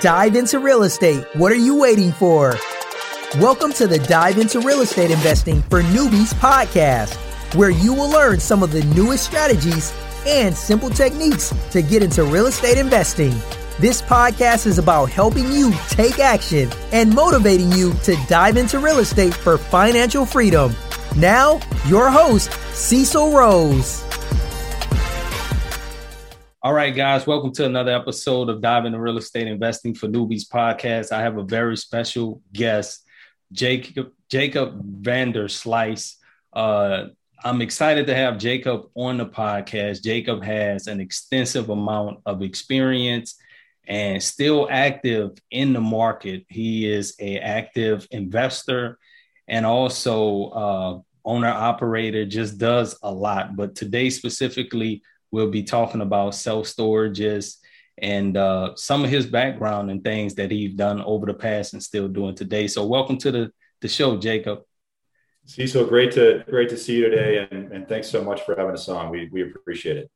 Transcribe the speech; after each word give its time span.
Dive 0.00 0.36
into 0.36 0.58
real 0.58 0.84
estate. 0.84 1.22
What 1.34 1.52
are 1.52 1.56
you 1.56 1.76
waiting 1.76 2.12
for? 2.12 2.56
Welcome 3.38 3.72
to 3.74 3.86
the 3.86 3.98
Dive 3.98 4.38
into 4.38 4.58
Real 4.60 4.80
Estate 4.80 5.10
Investing 5.10 5.60
for 5.64 5.82
Newbies 5.82 6.32
podcast, 6.34 7.14
where 7.54 7.70
you 7.70 7.92
will 7.92 8.08
learn 8.08 8.40
some 8.40 8.62
of 8.62 8.72
the 8.72 8.82
newest 8.94 9.24
strategies 9.24 9.92
and 10.26 10.56
simple 10.56 10.88
techniques 10.88 11.54
to 11.70 11.82
get 11.82 12.02
into 12.02 12.24
real 12.24 12.46
estate 12.46 12.78
investing. 12.78 13.34
This 13.80 14.00
podcast 14.00 14.66
is 14.66 14.78
about 14.78 15.10
helping 15.10 15.52
you 15.52 15.72
take 15.90 16.18
action 16.18 16.70
and 16.92 17.14
motivating 17.14 17.70
you 17.72 17.92
to 18.04 18.16
dive 18.28 18.56
into 18.56 18.78
real 18.78 18.98
estate 18.98 19.34
for 19.34 19.58
financial 19.58 20.24
freedom. 20.24 20.74
Now, 21.16 21.60
your 21.86 22.10
host, 22.10 22.50
Cecil 22.72 23.32
Rose. 23.32 24.02
All 26.64 26.72
right, 26.72 26.94
guys, 26.94 27.26
welcome 27.26 27.50
to 27.54 27.64
another 27.64 27.90
episode 27.90 28.48
of 28.48 28.60
Dive 28.60 28.84
into 28.84 29.00
Real 29.00 29.18
Estate 29.18 29.48
Investing 29.48 29.94
for 29.94 30.06
Newbies 30.06 30.48
podcast. 30.48 31.10
I 31.10 31.20
have 31.20 31.36
a 31.36 31.42
very 31.42 31.76
special 31.76 32.40
guest, 32.52 33.04
Jacob 33.50 34.12
Jacob 34.30 35.02
Vanderslice. 35.02 36.14
Uh, 36.52 37.06
I'm 37.42 37.62
excited 37.62 38.06
to 38.06 38.14
have 38.14 38.38
Jacob 38.38 38.82
on 38.94 39.16
the 39.16 39.26
podcast. 39.26 40.04
Jacob 40.04 40.44
has 40.44 40.86
an 40.86 41.00
extensive 41.00 41.68
amount 41.68 42.20
of 42.26 42.42
experience 42.42 43.34
and 43.88 44.22
still 44.22 44.68
active 44.70 45.32
in 45.50 45.72
the 45.72 45.80
market. 45.80 46.44
He 46.48 46.88
is 46.88 47.16
a 47.18 47.38
active 47.38 48.06
investor 48.12 49.00
and 49.48 49.66
also 49.66 50.44
uh, 50.50 51.00
owner 51.24 51.48
operator. 51.48 52.24
Just 52.24 52.56
does 52.58 52.96
a 53.02 53.10
lot. 53.10 53.56
But 53.56 53.74
today 53.74 54.10
specifically 54.10 55.02
We'll 55.32 55.50
be 55.50 55.62
talking 55.62 56.02
about 56.02 56.34
self 56.34 56.66
storages 56.66 57.56
and 57.98 58.36
uh, 58.36 58.74
some 58.76 59.02
of 59.02 59.10
his 59.10 59.26
background 59.26 59.90
and 59.90 60.04
things 60.04 60.34
that 60.34 60.50
he's 60.50 60.74
done 60.74 61.02
over 61.02 61.24
the 61.24 61.34
past 61.34 61.72
and 61.72 61.82
still 61.82 62.06
doing 62.06 62.34
today. 62.34 62.66
So, 62.66 62.86
welcome 62.86 63.16
to 63.18 63.32
the 63.32 63.52
the 63.80 63.88
show, 63.88 64.18
Jacob. 64.18 64.60
Cecil, 65.46 65.86
great 65.86 66.12
to 66.12 66.44
great 66.48 66.68
to 66.68 66.76
see 66.76 66.96
you 66.96 67.08
today, 67.08 67.48
and, 67.50 67.72
and 67.72 67.88
thanks 67.88 68.08
so 68.08 68.22
much 68.22 68.42
for 68.42 68.54
having 68.54 68.74
us 68.74 68.88
on. 68.88 69.10
We 69.10 69.30
we 69.32 69.42
appreciate 69.42 69.96
it. 69.96 70.10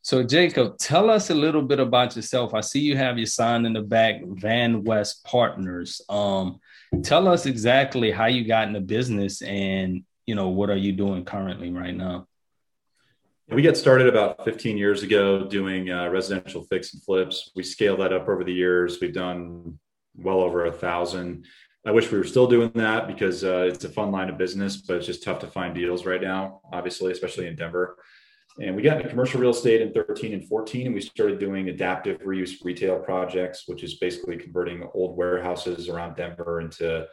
So, 0.00 0.24
Jacob, 0.24 0.78
tell 0.78 1.10
us 1.10 1.30
a 1.30 1.34
little 1.34 1.62
bit 1.62 1.78
about 1.78 2.16
yourself. 2.16 2.54
I 2.54 2.60
see 2.60 2.80
you 2.80 2.96
have 2.96 3.18
your 3.18 3.26
sign 3.26 3.66
in 3.66 3.74
the 3.74 3.82
back, 3.82 4.16
Van 4.24 4.82
West 4.82 5.24
Partners. 5.24 6.00
Um, 6.08 6.58
tell 7.04 7.28
us 7.28 7.46
exactly 7.46 8.10
how 8.10 8.26
you 8.26 8.44
got 8.44 8.66
in 8.66 8.72
the 8.72 8.80
business, 8.80 9.42
and 9.42 10.04
you 10.24 10.34
know 10.34 10.48
what 10.48 10.70
are 10.70 10.76
you 10.76 10.92
doing 10.92 11.24
currently 11.24 11.70
right 11.70 11.94
now. 11.94 12.26
We 13.52 13.60
got 13.60 13.76
started 13.76 14.08
about 14.08 14.44
15 14.46 14.78
years 14.78 15.02
ago 15.02 15.46
doing 15.46 15.90
uh, 15.90 16.08
residential 16.08 16.64
fix 16.64 16.94
and 16.94 17.02
flips. 17.02 17.50
We 17.54 17.62
scaled 17.62 18.00
that 18.00 18.10
up 18.10 18.26
over 18.26 18.44
the 18.44 18.52
years. 18.52 18.98
We've 18.98 19.12
done 19.12 19.78
well 20.16 20.40
over 20.40 20.64
a 20.64 20.72
thousand. 20.72 21.44
I 21.86 21.90
wish 21.90 22.10
we 22.10 22.16
were 22.16 22.24
still 22.24 22.46
doing 22.46 22.70
that 22.76 23.06
because 23.08 23.44
uh, 23.44 23.68
it's 23.70 23.84
a 23.84 23.90
fun 23.90 24.10
line 24.10 24.30
of 24.30 24.38
business, 24.38 24.78
but 24.78 24.96
it's 24.96 25.06
just 25.06 25.22
tough 25.22 25.40
to 25.40 25.48
find 25.48 25.74
deals 25.74 26.06
right 26.06 26.22
now, 26.22 26.62
obviously, 26.72 27.12
especially 27.12 27.46
in 27.46 27.54
Denver. 27.54 27.98
And 28.58 28.74
we 28.74 28.80
got 28.80 28.96
into 28.96 29.10
commercial 29.10 29.38
real 29.38 29.50
estate 29.50 29.82
in 29.82 29.92
13 29.92 30.32
and 30.32 30.48
14, 30.48 30.86
and 30.86 30.94
we 30.94 31.02
started 31.02 31.38
doing 31.38 31.68
adaptive 31.68 32.20
reuse 32.20 32.52
retail 32.64 33.00
projects, 33.00 33.64
which 33.66 33.82
is 33.82 33.96
basically 33.96 34.38
converting 34.38 34.88
old 34.94 35.14
warehouses 35.18 35.90
around 35.90 36.16
Denver 36.16 36.62
into 36.62 37.06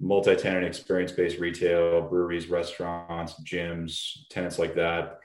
multi 0.00 0.36
tenant 0.36 0.64
experience 0.64 1.12
based 1.12 1.38
retail, 1.38 2.08
breweries, 2.08 2.48
restaurants, 2.48 3.34
gyms, 3.44 4.26
tenants 4.30 4.58
like 4.58 4.74
that 4.74 5.18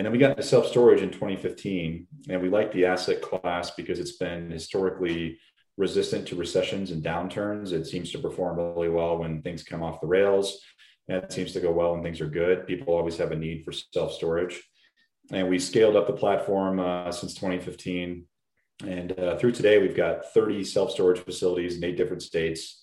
and 0.00 0.06
then 0.06 0.12
we 0.12 0.18
got 0.18 0.30
into 0.30 0.42
self 0.42 0.66
storage 0.66 1.02
in 1.02 1.10
2015, 1.10 2.06
and 2.30 2.40
we 2.40 2.48
like 2.48 2.72
the 2.72 2.86
asset 2.86 3.20
class 3.20 3.72
because 3.72 3.98
it's 3.98 4.16
been 4.16 4.50
historically 4.50 5.38
resistant 5.76 6.26
to 6.26 6.36
recessions 6.36 6.90
and 6.90 7.04
downturns. 7.04 7.72
It 7.72 7.84
seems 7.86 8.10
to 8.12 8.18
perform 8.18 8.56
really 8.56 8.88
well 8.88 9.18
when 9.18 9.42
things 9.42 9.62
come 9.62 9.82
off 9.82 10.00
the 10.00 10.06
rails, 10.06 10.58
and 11.08 11.22
it 11.22 11.30
seems 11.30 11.52
to 11.52 11.60
go 11.60 11.70
well 11.70 11.92
when 11.92 12.02
things 12.02 12.22
are 12.22 12.30
good. 12.30 12.66
People 12.66 12.94
always 12.94 13.18
have 13.18 13.30
a 13.32 13.36
need 13.36 13.62
for 13.62 13.72
self 13.72 14.14
storage, 14.14 14.62
and 15.32 15.50
we 15.50 15.58
scaled 15.58 15.96
up 15.96 16.06
the 16.06 16.14
platform 16.14 16.80
uh, 16.80 17.12
since 17.12 17.34
2015. 17.34 18.24
And 18.86 19.12
uh, 19.18 19.36
through 19.36 19.52
today, 19.52 19.82
we've 19.82 19.94
got 19.94 20.32
30 20.32 20.64
self 20.64 20.92
storage 20.92 21.20
facilities 21.22 21.76
in 21.76 21.84
eight 21.84 21.98
different 21.98 22.22
states, 22.22 22.82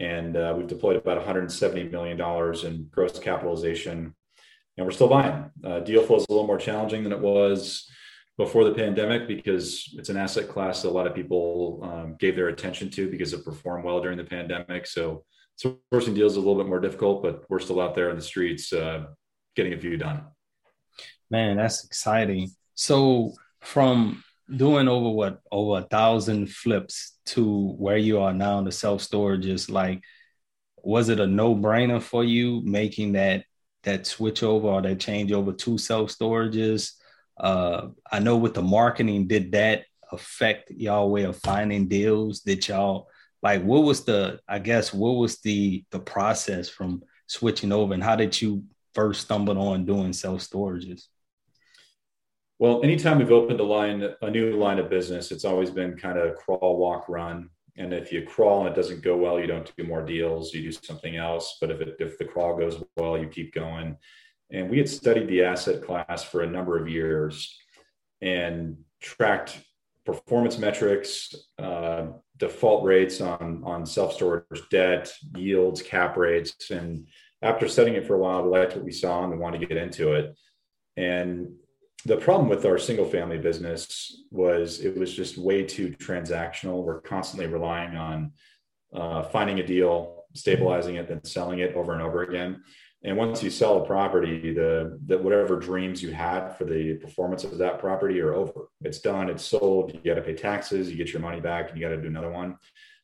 and 0.00 0.34
uh, 0.34 0.54
we've 0.56 0.66
deployed 0.66 0.96
about 0.96 1.18
170 1.18 1.90
million 1.90 2.16
dollars 2.16 2.64
in 2.64 2.88
gross 2.90 3.18
capitalization 3.18 4.14
and 4.76 4.86
we're 4.86 4.92
still 4.92 5.08
buying. 5.08 5.50
Uh, 5.62 5.80
deal 5.80 6.02
flow 6.02 6.16
is 6.16 6.26
a 6.28 6.32
little 6.32 6.46
more 6.46 6.58
challenging 6.58 7.02
than 7.02 7.12
it 7.12 7.20
was 7.20 7.88
before 8.36 8.64
the 8.64 8.74
pandemic 8.74 9.28
because 9.28 9.94
it's 9.96 10.08
an 10.08 10.16
asset 10.16 10.48
class 10.48 10.82
that 10.82 10.88
a 10.88 10.90
lot 10.90 11.06
of 11.06 11.14
people 11.14 11.80
um, 11.82 12.16
gave 12.18 12.34
their 12.34 12.48
attention 12.48 12.90
to 12.90 13.08
because 13.10 13.32
it 13.32 13.44
performed 13.44 13.84
well 13.84 14.00
during 14.00 14.18
the 14.18 14.24
pandemic. 14.24 14.86
So 14.86 15.24
sourcing 15.62 16.14
deals 16.14 16.32
is 16.32 16.36
a 16.36 16.40
little 16.40 16.56
bit 16.56 16.66
more 16.68 16.80
difficult, 16.80 17.22
but 17.22 17.44
we're 17.48 17.60
still 17.60 17.80
out 17.80 17.94
there 17.94 18.10
in 18.10 18.16
the 18.16 18.22
streets 18.22 18.72
uh, 18.72 19.06
getting 19.54 19.74
a 19.74 19.78
few 19.78 19.96
done. 19.96 20.24
Man, 21.30 21.56
that's 21.56 21.84
exciting. 21.84 22.50
So 22.74 23.34
from 23.60 24.24
doing 24.54 24.88
over 24.88 25.08
what 25.08 25.40
over 25.50 25.78
a 25.78 25.82
thousand 25.82 26.50
flips 26.50 27.16
to 27.26 27.68
where 27.78 27.96
you 27.96 28.20
are 28.20 28.34
now 28.34 28.58
in 28.58 28.64
the 28.64 28.72
self 28.72 29.00
storage 29.00 29.46
is 29.46 29.70
like 29.70 30.02
was 30.82 31.08
it 31.08 31.18
a 31.18 31.26
no 31.26 31.56
brainer 31.56 32.00
for 32.00 32.22
you 32.22 32.60
making 32.62 33.12
that 33.12 33.44
that 33.84 34.06
switch 34.06 34.42
over 34.42 34.68
or 34.68 34.82
that 34.82 35.00
change 35.00 35.32
over 35.32 35.52
to 35.52 35.78
self 35.78 36.10
storages? 36.10 36.92
Uh, 37.38 37.88
I 38.10 38.18
know 38.18 38.36
with 38.36 38.54
the 38.54 38.62
marketing, 38.62 39.26
did 39.26 39.52
that 39.52 39.84
affect 40.12 40.70
y'all 40.70 41.10
way 41.10 41.24
of 41.24 41.36
finding 41.38 41.88
deals? 41.88 42.40
Did 42.40 42.66
y'all 42.68 43.08
like 43.42 43.62
what 43.62 43.84
was 43.84 44.04
the 44.04 44.40
I 44.48 44.58
guess 44.58 44.92
what 44.92 45.12
was 45.12 45.40
the 45.40 45.84
the 45.90 46.00
process 46.00 46.68
from 46.68 47.02
switching 47.26 47.72
over 47.72 47.94
and 47.94 48.02
how 48.02 48.16
did 48.16 48.40
you 48.40 48.64
first 48.94 49.22
stumble 49.22 49.58
on 49.60 49.84
doing 49.84 50.12
self 50.12 50.40
storages? 50.40 51.04
Well, 52.58 52.82
anytime 52.84 53.18
we've 53.18 53.32
opened 53.32 53.58
a 53.58 53.64
line, 53.64 54.08
a 54.22 54.30
new 54.30 54.56
line 54.56 54.78
of 54.78 54.88
business, 54.88 55.32
it's 55.32 55.44
always 55.44 55.70
been 55.70 55.96
kind 55.96 56.18
of 56.18 56.36
crawl, 56.36 56.78
walk, 56.78 57.08
run. 57.08 57.50
And 57.76 57.92
if 57.92 58.12
you 58.12 58.22
crawl 58.22 58.60
and 58.60 58.68
it 58.68 58.76
doesn't 58.76 59.02
go 59.02 59.16
well, 59.16 59.40
you 59.40 59.46
don't 59.46 59.70
do 59.76 59.84
more 59.84 60.04
deals, 60.04 60.54
you 60.54 60.62
do 60.62 60.72
something 60.72 61.16
else. 61.16 61.58
But 61.60 61.70
if 61.70 61.80
it, 61.80 61.96
if 61.98 62.18
the 62.18 62.24
crawl 62.24 62.56
goes 62.56 62.82
well, 62.96 63.18
you 63.18 63.26
keep 63.26 63.52
going. 63.52 63.96
And 64.50 64.70
we 64.70 64.78
had 64.78 64.88
studied 64.88 65.28
the 65.28 65.42
asset 65.42 65.82
class 65.82 66.22
for 66.22 66.42
a 66.42 66.50
number 66.50 66.80
of 66.80 66.88
years 66.88 67.58
and 68.20 68.76
tracked 69.00 69.58
performance 70.06 70.58
metrics, 70.58 71.34
uh, 71.58 72.06
default 72.36 72.84
rates 72.84 73.20
on, 73.20 73.62
on 73.64 73.86
self 73.86 74.14
storage 74.14 74.44
debt, 74.70 75.12
yields, 75.36 75.82
cap 75.82 76.16
rates. 76.16 76.70
And 76.70 77.08
after 77.42 77.68
studying 77.68 77.96
it 77.96 78.06
for 78.06 78.14
a 78.14 78.18
while, 78.18 78.44
we 78.44 78.50
liked 78.50 78.76
what 78.76 78.84
we 78.84 78.92
saw 78.92 79.22
and 79.22 79.32
we 79.32 79.38
wanted 79.38 79.60
to 79.60 79.66
get 79.66 79.76
into 79.76 80.14
it. 80.14 80.36
And 80.96 81.54
the 82.06 82.16
problem 82.16 82.48
with 82.48 82.66
our 82.66 82.78
single 82.78 83.06
family 83.06 83.38
business 83.38 84.24
was 84.30 84.80
it 84.80 84.96
was 84.96 85.12
just 85.12 85.38
way 85.38 85.64
too 85.64 85.90
transactional. 85.90 86.82
We're 86.82 87.00
constantly 87.00 87.46
relying 87.46 87.96
on 87.96 88.32
uh, 88.94 89.22
finding 89.24 89.60
a 89.60 89.66
deal, 89.66 90.24
stabilizing 90.34 90.96
it, 90.96 91.08
then 91.08 91.24
selling 91.24 91.60
it 91.60 91.74
over 91.74 91.92
and 91.92 92.02
over 92.02 92.22
again. 92.22 92.62
And 93.04 93.16
once 93.16 93.42
you 93.42 93.50
sell 93.50 93.82
a 93.82 93.86
property, 93.86 94.52
the 94.52 94.98
that 95.06 95.22
whatever 95.22 95.56
dreams 95.56 96.02
you 96.02 96.10
had 96.10 96.50
for 96.56 96.64
the 96.64 96.94
performance 96.94 97.44
of 97.44 97.58
that 97.58 97.78
property 97.78 98.20
are 98.20 98.34
over. 98.34 98.68
It's 98.80 99.00
done. 99.00 99.28
It's 99.28 99.44
sold. 99.44 99.92
You 99.92 100.00
got 100.00 100.14
to 100.14 100.22
pay 100.22 100.34
taxes. 100.34 100.90
You 100.90 100.96
get 100.96 101.12
your 101.12 101.20
money 101.20 101.40
back, 101.40 101.68
and 101.68 101.78
you 101.78 101.86
got 101.86 101.94
to 101.94 102.00
do 102.00 102.08
another 102.08 102.30
one. 102.30 102.56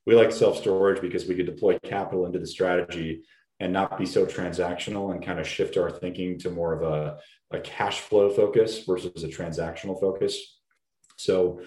We 0.06 0.14
like 0.14 0.32
self 0.32 0.58
storage 0.58 1.02
because 1.02 1.26
we 1.26 1.34
could 1.34 1.46
deploy 1.46 1.78
capital 1.84 2.24
into 2.24 2.38
the 2.38 2.46
strategy 2.46 3.22
and 3.60 3.74
not 3.74 3.98
be 3.98 4.06
so 4.06 4.24
transactional 4.24 5.12
and 5.12 5.24
kind 5.24 5.38
of 5.38 5.46
shift 5.46 5.76
our 5.76 5.90
thinking 5.90 6.38
to 6.38 6.50
more 6.50 6.72
of 6.72 6.82
a, 6.82 7.18
a 7.50 7.60
cash 7.60 8.00
flow 8.00 8.30
focus 8.30 8.84
versus 8.84 9.24
a 9.24 9.28
transactional 9.28 10.00
focus. 10.00 10.60
So, 11.16 11.60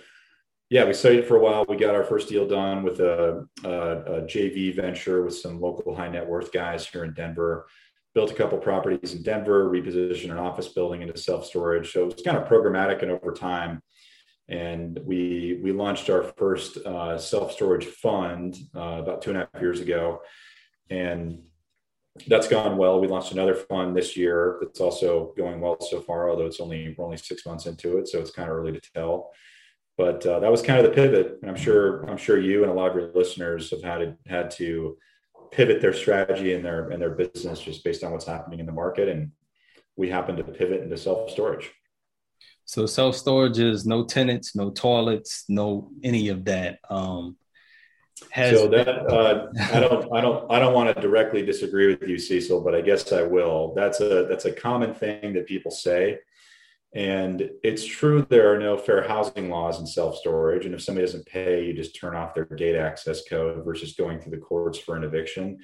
yeah, 0.69 0.85
we 0.85 0.93
studied 0.93 1.19
it 1.19 1.27
for 1.27 1.37
a 1.37 1.39
while. 1.39 1.65
We 1.67 1.75
got 1.75 1.93
our 1.93 2.03
first 2.03 2.29
deal 2.29 2.47
done 2.47 2.83
with 2.83 2.99
a, 2.99 3.47
a, 3.63 3.69
a 3.69 4.21
JV 4.21 4.75
venture 4.75 5.23
with 5.23 5.35
some 5.35 5.61
local 5.61 5.95
high 5.95 6.09
net 6.09 6.27
worth 6.27 6.51
guys 6.51 6.87
here 6.87 7.03
in 7.03 7.13
Denver. 7.13 7.67
Built 8.15 8.31
a 8.31 8.35
couple 8.35 8.57
properties 8.57 9.13
in 9.13 9.23
Denver, 9.23 9.69
repositioned 9.69 10.31
an 10.31 10.37
office 10.37 10.67
building 10.69 11.01
into 11.01 11.17
self 11.17 11.45
storage. 11.45 11.91
So 11.91 12.07
it's 12.07 12.23
kind 12.23 12.37
of 12.37 12.47
programmatic 12.47 13.01
and 13.01 13.11
over 13.11 13.33
time. 13.33 13.81
And 14.49 14.99
we 15.03 15.59
we 15.63 15.71
launched 15.71 16.09
our 16.09 16.23
first 16.37 16.77
uh, 16.77 17.17
self 17.17 17.51
storage 17.51 17.85
fund 17.85 18.55
uh, 18.75 18.99
about 19.01 19.21
two 19.21 19.31
and 19.31 19.37
a 19.37 19.49
half 19.51 19.61
years 19.61 19.79
ago, 19.79 20.21
and 20.89 21.43
that's 22.27 22.47
gone 22.47 22.77
well. 22.77 22.99
We 22.99 23.07
launched 23.07 23.31
another 23.31 23.55
fund 23.55 23.95
this 23.95 24.15
year 24.15 24.59
that's 24.61 24.79
also 24.79 25.33
going 25.35 25.59
well 25.59 25.77
so 25.81 25.99
far, 25.99 26.29
although 26.29 26.45
it's 26.45 26.59
only 26.59 26.93
we're 26.97 27.05
only 27.05 27.17
six 27.17 27.45
months 27.45 27.65
into 27.65 27.97
it, 27.97 28.07
so 28.07 28.19
it's 28.19 28.31
kind 28.31 28.49
of 28.49 28.55
early 28.55 28.71
to 28.71 28.81
tell. 28.93 29.31
But 29.97 30.25
uh, 30.25 30.39
that 30.39 30.51
was 30.51 30.61
kind 30.61 30.79
of 30.79 30.85
the 30.85 30.91
pivot, 30.91 31.39
and 31.41 31.49
I'm 31.49 31.57
sure 31.57 32.03
I'm 32.09 32.17
sure 32.17 32.39
you 32.39 32.63
and 32.63 32.71
a 32.71 32.73
lot 32.73 32.91
of 32.91 32.95
your 32.95 33.11
listeners 33.13 33.71
have 33.71 33.83
had 33.83 33.97
to, 33.99 34.17
had 34.27 34.51
to 34.51 34.97
pivot 35.51 35.81
their 35.81 35.93
strategy 35.93 36.53
and 36.53 36.63
their 36.63 36.89
and 36.89 37.01
their 37.01 37.11
business 37.11 37.59
just 37.59 37.83
based 37.83 38.03
on 38.03 38.11
what's 38.11 38.25
happening 38.25 38.59
in 38.59 38.65
the 38.65 38.71
market, 38.71 39.09
and 39.09 39.31
we 39.95 40.09
happened 40.09 40.37
to 40.37 40.43
pivot 40.43 40.81
into 40.81 40.97
self 40.97 41.31
storage. 41.31 41.71
So 42.65 42.85
self 42.85 43.15
storage 43.15 43.59
is 43.59 43.85
no 43.85 44.05
tenants, 44.05 44.55
no 44.55 44.69
toilets, 44.69 45.45
no 45.49 45.89
any 46.03 46.29
of 46.29 46.45
that. 46.45 46.79
Um, 46.89 47.37
has 48.31 48.59
so 48.59 48.67
that 48.67 48.87
uh, 48.87 49.47
I 49.73 49.79
don't 49.79 50.13
I 50.13 50.21
don't 50.21 50.51
I 50.51 50.59
don't 50.59 50.73
want 50.73 50.95
to 50.95 51.01
directly 51.01 51.45
disagree 51.45 51.87
with 51.87 52.07
you, 52.07 52.17
Cecil, 52.17 52.61
but 52.61 52.75
I 52.75 52.81
guess 52.81 53.11
I 53.11 53.23
will. 53.23 53.73
That's 53.75 53.99
a 54.01 54.25
that's 54.29 54.45
a 54.45 54.51
common 54.51 54.93
thing 54.93 55.33
that 55.33 55.47
people 55.47 55.71
say. 55.71 56.19
And 56.95 57.49
it's 57.63 57.83
true 57.83 58.25
there 58.29 58.53
are 58.53 58.59
no 58.59 58.77
fair 58.77 59.07
housing 59.07 59.49
laws 59.49 59.79
in 59.79 59.87
self 59.87 60.17
storage. 60.17 60.65
And 60.65 60.75
if 60.75 60.81
somebody 60.81 61.05
doesn't 61.05 61.25
pay, 61.25 61.65
you 61.65 61.73
just 61.73 61.95
turn 61.95 62.15
off 62.15 62.35
their 62.35 62.45
gate 62.45 62.75
access 62.75 63.23
code 63.27 63.63
versus 63.65 63.93
going 63.93 64.19
through 64.19 64.31
the 64.31 64.45
courts 64.45 64.77
for 64.77 64.95
an 64.95 65.03
eviction. 65.03 65.57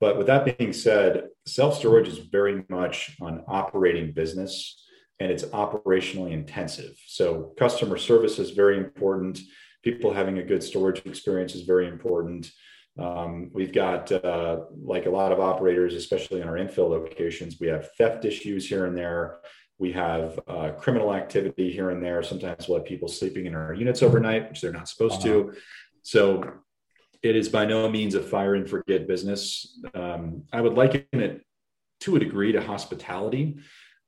But 0.00 0.16
with 0.16 0.26
that 0.28 0.58
being 0.58 0.72
said, 0.72 1.28
self 1.46 1.76
storage 1.76 2.08
is 2.08 2.18
very 2.18 2.64
much 2.70 3.16
an 3.20 3.44
operating 3.46 4.12
business 4.12 4.82
and 5.20 5.30
it's 5.30 5.44
operationally 5.44 6.32
intensive. 6.32 6.98
So 7.06 7.52
customer 7.58 7.98
service 7.98 8.38
is 8.38 8.50
very 8.50 8.78
important. 8.78 9.38
People 9.82 10.12
having 10.12 10.38
a 10.38 10.42
good 10.42 10.62
storage 10.62 11.04
experience 11.06 11.54
is 11.54 11.62
very 11.62 11.88
important. 11.88 12.50
Um, 12.98 13.50
we've 13.52 13.72
got, 13.72 14.12
uh, 14.12 14.60
like 14.82 15.06
a 15.06 15.10
lot 15.10 15.32
of 15.32 15.40
operators, 15.40 15.94
especially 15.94 16.40
in 16.40 16.48
our 16.48 16.56
infill 16.56 16.90
locations, 16.90 17.58
we 17.60 17.68
have 17.68 17.92
theft 17.96 18.24
issues 18.24 18.68
here 18.68 18.86
and 18.86 18.96
there. 18.96 19.40
We 19.78 19.92
have 19.92 20.38
uh, 20.46 20.72
criminal 20.72 21.14
activity 21.14 21.72
here 21.72 21.90
and 21.90 22.02
there. 22.02 22.22
Sometimes 22.22 22.68
we'll 22.68 22.78
have 22.78 22.86
people 22.86 23.08
sleeping 23.08 23.46
in 23.46 23.54
our 23.54 23.72
units 23.72 24.02
overnight, 24.02 24.50
which 24.50 24.60
they're 24.60 24.72
not 24.72 24.88
supposed 24.88 25.26
uh-huh. 25.26 25.28
to. 25.28 25.54
So 26.02 26.52
it 27.22 27.36
is 27.36 27.48
by 27.48 27.64
no 27.64 27.88
means 27.88 28.14
a 28.14 28.22
fire 28.22 28.54
and 28.54 28.68
forget 28.68 29.08
business. 29.08 29.78
Um, 29.94 30.44
I 30.52 30.60
would 30.60 30.74
liken 30.74 31.06
it 31.12 31.44
to 32.00 32.16
a 32.16 32.18
degree 32.18 32.52
to 32.52 32.60
hospitality, 32.60 33.58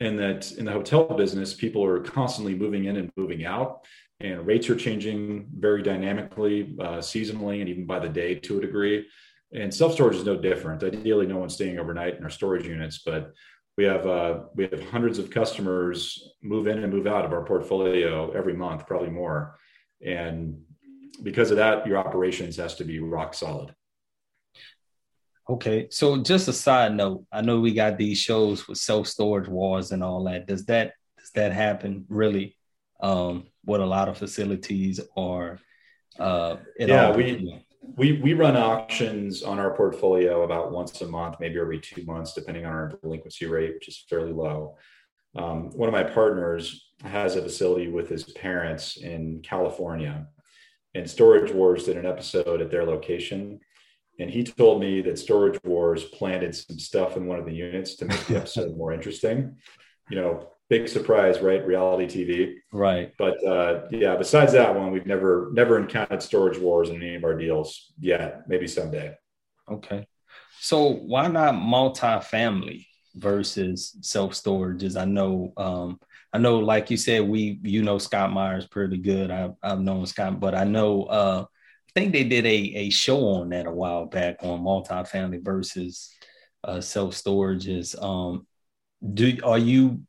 and 0.03 0.19
that 0.19 0.51
in 0.53 0.65
the 0.65 0.73
hotel 0.73 1.05
business, 1.05 1.55
people 1.55 1.85
are 1.85 2.01
constantly 2.01 2.57
moving 2.57 2.87
in 2.87 2.97
and 2.97 3.13
moving 3.17 3.45
out, 3.45 3.85
and 4.19 4.45
rates 4.45 4.69
are 4.69 4.75
changing 4.75 5.47
very 5.57 5.81
dynamically, 5.81 6.75
uh, 6.81 6.99
seasonally, 6.99 7.61
and 7.61 7.69
even 7.69 7.87
by 7.87 8.01
the 8.01 8.09
day 8.09 8.35
to 8.35 8.59
a 8.59 8.61
degree. 8.61 9.07
And 9.55 9.73
self 9.73 9.93
storage 9.93 10.17
is 10.17 10.25
no 10.25 10.37
different. 10.37 10.83
Ideally, 10.83 11.27
no 11.27 11.37
one's 11.37 11.55
staying 11.55 11.79
overnight 11.79 12.17
in 12.17 12.25
our 12.25 12.31
storage 12.31 12.67
units, 12.67 13.03
but 13.07 13.33
we 13.77 13.85
have 13.85 14.05
uh, 14.07 14.41
we 14.57 14.65
have 14.65 14.83
hundreds 14.91 15.19
of 15.21 15.31
customers 15.31 16.33
move 16.43 16.67
in 16.67 16.83
and 16.83 16.93
move 16.93 17.07
out 17.07 17.25
of 17.25 17.33
our 17.33 17.45
portfolio 17.45 18.33
every 18.33 18.55
month, 18.55 18.87
probably 18.87 19.11
more, 19.11 19.57
and 20.05 20.61
because 21.23 21.53
of 21.53 21.59
that, 21.59 21.87
your 21.87 21.99
operations 21.99 22.57
has 22.57 22.75
to 22.77 22.85
be 22.85 22.99
rock 22.99 23.35
solid. 23.35 23.73
Okay, 25.49 25.89
so 25.91 26.23
just 26.23 26.49
a 26.49 26.53
side 26.53 26.95
note, 26.95 27.25
I 27.33 27.41
know 27.41 27.61
we 27.61 27.75
got 27.75 27.99
these 27.99 28.19
shows 28.19 28.69
with 28.69 28.79
self 28.79 29.09
storage 29.09 29.49
wars 29.49 29.91
and 29.91 30.03
all 30.03 30.25
that. 30.25 30.47
Does 30.47 30.65
that 30.67 30.93
does 31.19 31.31
that 31.35 31.53
happen 31.53 32.05
really 32.09 32.57
um, 33.01 33.49
with 33.65 33.81
a 33.81 33.87
lot 33.87 34.09
of 34.09 34.19
facilities 34.19 35.01
or? 35.17 35.59
Uh, 36.19 36.57
yeah, 36.79 37.09
all, 37.09 37.17
we 37.17 37.65
we 37.97 38.13
we 38.21 38.35
run 38.35 38.57
auctions 38.57 39.43
on 39.43 39.59
our 39.59 39.75
portfolio 39.75 40.43
about 40.43 40.73
once 40.73 41.01
a 41.01 41.07
month, 41.07 41.37
maybe 41.41 41.59
every 41.59 41.81
two 41.81 42.05
months, 42.05 42.35
depending 42.35 42.65
on 42.65 42.73
our 42.73 42.89
delinquency 43.03 43.47
rate, 43.47 43.75
which 43.75 43.89
is 43.89 44.05
fairly 44.09 44.33
low. 44.33 44.77
Um, 45.35 45.71
one 45.71 45.89
of 45.89 45.93
my 45.93 46.05
partners 46.05 46.91
has 47.03 47.37
a 47.37 47.43
facility 47.43 47.89
with 47.89 48.09
his 48.09 48.25
parents 48.25 48.99
in 48.99 49.41
California, 49.43 50.27
and 50.95 51.09
Storage 51.09 51.51
Wars 51.51 51.85
did 51.85 51.97
an 51.97 52.07
episode 52.07 52.61
at 52.61 52.71
their 52.71 52.85
location. 52.85 53.59
And 54.19 54.31
he 54.31 54.45
told 54.45 54.81
me 54.81 55.01
that 55.03 55.19
Storage 55.19 55.59
Wars 55.65 56.05
planted 56.05 56.55
some 56.55 56.79
stuff 56.79 57.17
in 57.17 57.27
one 57.27 57.39
of 57.39 57.47
the 57.47 57.55
units 57.55 57.97
to 57.97 58.05
make 58.05 58.25
the 58.27 58.37
episode 58.37 58.77
more 58.77 58.93
interesting. 58.93 59.57
You 60.11 60.17
know, 60.17 60.51
big 60.69 60.89
surprise, 60.89 61.41
right? 61.41 61.67
Reality 61.67 62.07
TV. 62.07 62.55
Right. 62.73 63.13
But 63.19 63.45
uh, 63.47 63.87
yeah, 63.91 64.17
besides 64.17 64.53
that 64.53 64.75
one, 64.75 64.93
we've 64.93 65.07
never 65.07 65.51
never 65.53 65.79
encountered 65.79 66.23
storage 66.23 66.59
wars 66.59 66.91
in 66.91 66.97
any 66.97 67.15
of 67.15 67.25
our 67.25 67.37
deals 67.37 67.93
yet. 67.99 68.43
Maybe 68.49 68.67
someday. 68.67 69.15
Okay. 69.71 70.07
So 70.61 70.93
why 70.93 71.27
not 71.29 71.55
multi-family 71.55 72.87
versus 73.15 73.97
self-storages? 74.03 75.01
I 75.01 75.05
know 75.05 75.53
um, 75.57 75.99
I 76.33 76.39
know, 76.39 76.59
like 76.59 76.91
you 76.91 76.97
said, 76.97 77.29
we 77.29 77.59
you 77.63 77.83
know 77.83 77.99
Scott 77.99 78.33
Meyers 78.33 78.67
pretty 78.67 78.99
good. 78.99 79.31
I've 79.31 79.55
I've 79.63 79.81
known 79.81 80.07
Scott, 80.07 80.41
but 80.41 80.55
I 80.55 80.65
know 80.65 81.05
uh, 81.05 81.45
think 81.95 82.13
they 82.13 82.25
did 82.25 82.47
a 82.47 82.59
a 82.75 82.91
show 82.91 83.27
on 83.29 83.51
that 83.51 83.67
a 83.67 83.71
while 83.71 84.07
back 84.07 84.37
on 84.43 84.61
multifamily 84.61 85.45
versus 85.45 86.11
uh, 86.65 86.81
self 86.81 87.15
storages. 87.15 88.01
Um, 88.03 88.47
do 89.15 89.37
are 89.45 89.59
you 89.59 90.03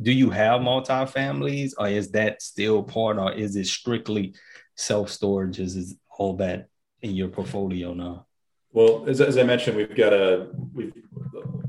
do 0.00 0.12
you 0.12 0.30
have 0.30 0.62
multi-families 0.62 1.74
or 1.78 1.88
is 1.88 2.10
that 2.12 2.42
still 2.42 2.82
part 2.82 3.18
or 3.18 3.32
is 3.32 3.56
it 3.56 3.66
strictly 3.66 4.34
self 4.76 5.08
storages? 5.08 5.76
Is 5.76 5.96
all 6.18 6.36
that 6.36 6.68
in 7.02 7.14
your 7.14 7.28
portfolio 7.28 7.94
now? 7.94 8.26
Well, 8.72 9.04
as, 9.06 9.20
as 9.20 9.36
I 9.36 9.42
mentioned, 9.42 9.76
we've 9.76 9.94
got 9.94 10.12
a 10.12 10.48
we've 10.72 10.92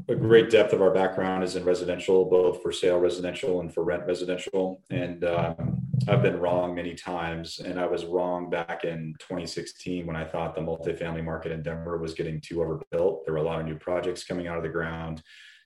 a 0.10 0.16
great 0.16 0.50
depth 0.50 0.74
of 0.74 0.82
our 0.82 0.92
background 0.92 1.44
is 1.44 1.56
in 1.56 1.64
residential, 1.64 2.26
both 2.26 2.62
for 2.62 2.72
sale 2.72 3.00
residential 3.00 3.62
and 3.62 3.74
for 3.74 3.84
rent 3.84 4.06
residential. 4.06 4.82
And 4.90 5.24
um, 5.24 5.83
I've 6.08 6.22
been 6.22 6.40
wrong 6.40 6.76
many 6.76 6.96
times. 6.96 7.60
And 7.60 7.80
I 7.80 7.86
was 7.86 8.06
wrong 8.06 8.50
back 8.50 8.84
in 8.84 9.16
2016 9.20 10.06
when 10.06 10.16
I 10.16 10.26
thought 10.26 10.56
the 10.56 10.62
multifamily 10.62 11.24
market 11.24 11.52
in 11.52 11.64
Denver 11.64 11.98
was 11.98 12.14
getting 12.14 12.42
too 12.42 12.62
overbuilt. 12.62 13.26
There 13.26 13.34
were 13.34 13.40
a 13.40 13.44
lot 13.44 13.60
of 13.60 13.66
new 13.66 13.76
projects 13.76 14.24
coming 14.24 14.48
out 14.48 14.58
of 14.58 14.64
the 14.64 14.70
ground. 14.70 15.22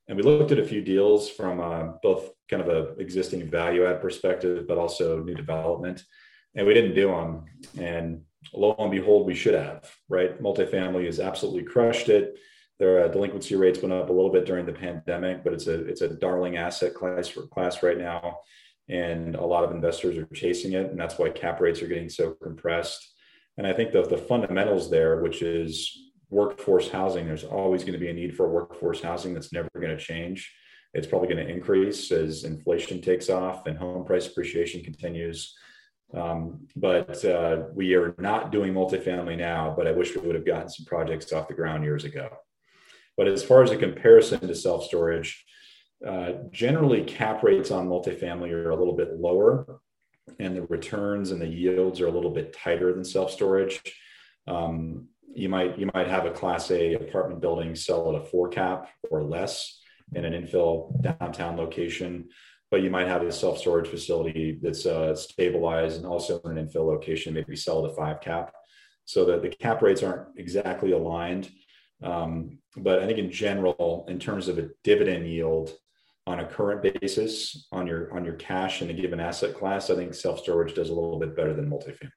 And 0.08 0.16
we 0.16 0.24
looked 0.24 0.52
at 0.52 0.60
a 0.60 0.66
few 0.66 0.82
deals 0.82 1.30
from 1.30 1.60
uh, 1.60 1.94
both 2.02 2.30
kind 2.50 2.62
of 2.62 2.70
a 2.70 2.94
existing 3.00 3.50
value 3.50 3.86
add 3.86 4.02
perspective, 4.02 4.68
but 4.68 4.78
also 4.78 5.22
new 5.24 5.36
development. 5.36 6.04
And 6.56 6.66
we 6.66 6.74
didn't 6.74 6.96
do 6.96 7.08
them. 7.08 7.46
And 7.78 8.22
lo 8.54 8.76
and 8.80 8.92
behold, 8.92 9.28
we 9.28 9.36
should 9.36 9.56
have, 9.56 9.90
right? 10.08 10.42
Multifamily 10.42 11.06
has 11.06 11.20
absolutely 11.20 11.64
crushed 11.64 12.10
it 12.10 12.38
their 12.80 13.06
uh, 13.06 13.08
delinquency 13.08 13.56
rates 13.56 13.82
went 13.82 13.94
up 13.94 14.10
a 14.10 14.14
little 14.14 14.32
bit 14.32 14.46
during 14.46 14.66
the 14.66 14.74
pandemic, 14.74 15.44
but 15.44 15.54
it's 15.54 15.68
a 15.68 15.86
it's 15.86 16.02
a 16.02 16.10
darling 16.10 16.58
asset 16.58 16.94
class 16.94 17.36
class 17.52 17.82
right 17.82 17.98
now, 17.98 18.40
and 18.90 19.36
a 19.36 19.46
lot 19.46 19.64
of 19.64 19.72
investors 19.72 20.18
are 20.18 20.26
chasing 20.28 20.74
it, 20.74 20.92
and 20.92 21.00
that's 21.00 21.18
why 21.18 21.30
cap 21.30 21.60
rates 21.60 21.82
are 21.82 21.88
getting 21.88 22.10
so 22.10 22.32
compressed. 22.42 23.16
And 23.58 23.68
I 23.68 23.74
think 23.74 23.92
the 23.92 24.04
the 24.04 24.18
fundamentals 24.18 24.90
there, 24.90 25.22
which 25.22 25.42
is 25.42 25.98
workforce 26.30 26.90
housing, 26.90 27.26
there's 27.26 27.44
always 27.44 27.84
going 27.84 27.94
to 27.94 28.00
be 28.00 28.10
a 28.10 28.14
need 28.14 28.36
for 28.36 28.50
workforce 28.50 29.02
housing 29.02 29.34
that's 29.34 29.54
never 29.54 29.70
going 29.76 29.96
to 29.96 29.98
change. 29.98 30.54
It's 30.94 31.08
probably 31.08 31.28
going 31.34 31.46
to 31.46 31.54
increase 31.54 32.12
as 32.12 32.44
inflation 32.44 33.02
takes 33.02 33.30
off 33.30 33.66
and 33.68 33.78
home 33.78 34.06
price 34.06 34.28
appreciation 34.28 34.84
continues. 34.84 35.56
Um, 36.14 36.68
but 36.76 37.24
uh, 37.26 37.64
we 37.74 37.94
are 37.96 38.16
not 38.18 38.52
doing 38.52 38.74
multifamily 38.74 39.38
now, 39.38 39.74
but 39.76 39.88
I 39.88 39.92
wish 39.92 40.16
we 40.16 40.22
would 40.22 40.36
have 40.36 40.46
gotten 40.46 40.70
some 40.70 40.86
projects 40.86 41.34
off 41.34 41.50
the 41.50 41.54
ground 41.54 41.84
years 41.84 42.06
ago. 42.06 42.30
But 43.18 43.28
as 43.28 43.44
far 43.44 43.64
as 43.64 43.72
a 43.72 43.78
comparison 43.78 44.40
to 44.40 44.56
self 44.56 44.86
storage, 44.86 45.44
uh, 46.06 46.34
generally 46.52 47.04
cap 47.04 47.44
rates 47.44 47.72
on 47.72 47.88
multifamily 47.88 48.52
are 48.52 48.70
a 48.70 48.76
little 48.76 48.96
bit 48.96 49.20
lower, 49.20 49.80
and 50.40 50.56
the 50.56 50.64
returns 50.64 51.32
and 51.32 51.42
the 51.42 51.48
yields 51.48 52.00
are 52.02 52.08
a 52.08 52.12
little 52.12 52.32
bit 52.32 52.54
tighter 52.54 52.94
than 52.94 53.04
self 53.04 53.32
storage. 53.32 53.82
Um, 54.48 55.08
you 55.34 55.50
might 55.50 55.78
you 55.78 55.90
might 55.94 56.08
have 56.08 56.26
a 56.26 56.32
Class 56.32 56.72
A 56.72 56.94
apartment 56.94 57.42
building 57.42 57.76
sell 57.76 58.10
at 58.10 58.22
a 58.22 58.26
four 58.26 58.50
cap 58.50 58.90
or 59.10 59.24
less 59.24 59.80
in 60.14 60.24
an 60.24 60.34
infill 60.34 61.02
downtown 61.02 61.58
location, 61.58 62.30
but 62.70 62.82
you 62.82 62.90
might 62.90 63.08
have 63.08 63.24
a 63.24 63.32
self 63.32 63.58
storage 63.58 63.88
facility 63.88 64.60
that's 64.62 64.86
uh, 64.86 65.16
stabilized 65.16 65.98
and 65.98 66.06
also 66.06 66.40
in 66.42 66.58
an 66.58 66.68
infill 66.68 66.86
location, 66.86 67.34
maybe 67.34 67.56
sell 67.56 67.84
at 67.86 67.92
a 67.92 67.96
five 67.96 68.22
cap. 68.22 68.54
So 69.06 69.26
that 69.26 69.42
the 69.42 69.50
cap 69.50 69.82
rates 69.82 70.04
aren't 70.04 70.38
exactly 70.38 70.92
aligned. 70.92 71.50
Um, 72.04 72.60
but 72.76 73.00
I 73.00 73.08
think 73.08 73.20
in 73.20 73.32
general, 73.32 74.06
in 74.10 74.20
terms 74.20 74.50
of 74.50 74.60
a 74.60 74.70
dividend 74.84 75.28
yield 75.28 75.72
on 76.28 76.42
a 76.42 76.46
current 76.46 76.84
basis 76.84 77.68
on 77.72 77.88
your 77.88 78.14
on 78.14 78.26
your 78.26 78.34
cash 78.36 78.82
in 78.82 78.90
a 78.90 78.94
given 78.94 79.20
asset 79.20 79.56
class, 79.56 79.90
I 79.90 79.96
think 79.96 80.14
self 80.14 80.40
storage 80.40 80.76
does 80.76 80.90
a 80.90 80.94
little 80.94 81.18
bit 81.18 81.36
better 81.36 81.54
than 81.54 81.70
multifamily. 81.70 82.12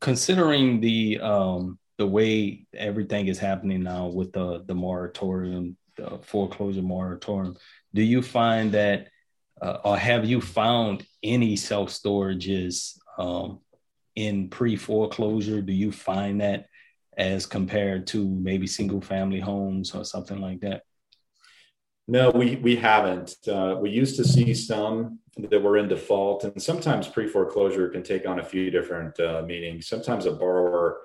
Considering 0.00 0.80
the 0.80 1.20
um, 1.20 1.78
the 1.96 2.06
way 2.06 2.66
everything 2.74 3.28
is 3.28 3.38
happening 3.38 3.84
now 3.84 4.08
with 4.08 4.32
the 4.32 4.64
the 4.66 4.74
moratorium, 4.74 5.76
the 5.96 6.18
foreclosure 6.22 6.82
moratorium, 6.82 7.56
do 7.94 8.02
you 8.02 8.20
find 8.20 8.72
that, 8.72 9.08
uh, 9.62 9.78
or 9.84 9.96
have 9.96 10.24
you 10.24 10.40
found 10.40 11.06
any 11.22 11.54
self 11.54 11.90
storages 11.90 12.98
um, 13.16 13.60
in 14.16 14.50
pre 14.50 14.74
foreclosure? 14.74 15.62
Do 15.62 15.72
you 15.72 15.92
find 15.92 16.40
that 16.40 16.66
as 17.16 17.46
compared 17.46 18.08
to 18.08 18.28
maybe 18.28 18.66
single 18.66 19.00
family 19.00 19.38
homes 19.38 19.94
or 19.94 20.04
something 20.04 20.40
like 20.40 20.58
that? 20.62 20.82
No, 22.06 22.30
we 22.30 22.56
we 22.56 22.76
haven't. 22.76 23.36
Uh, 23.48 23.76
we 23.80 23.90
used 23.90 24.16
to 24.16 24.24
see 24.24 24.52
some 24.52 25.20
that 25.36 25.62
were 25.62 25.78
in 25.78 25.88
default, 25.88 26.44
and 26.44 26.62
sometimes 26.62 27.08
pre 27.08 27.26
foreclosure 27.26 27.88
can 27.88 28.02
take 28.02 28.26
on 28.28 28.40
a 28.40 28.44
few 28.44 28.70
different 28.70 29.18
uh, 29.18 29.42
meanings. 29.46 29.88
Sometimes 29.88 30.26
a 30.26 30.32
borrower 30.32 31.00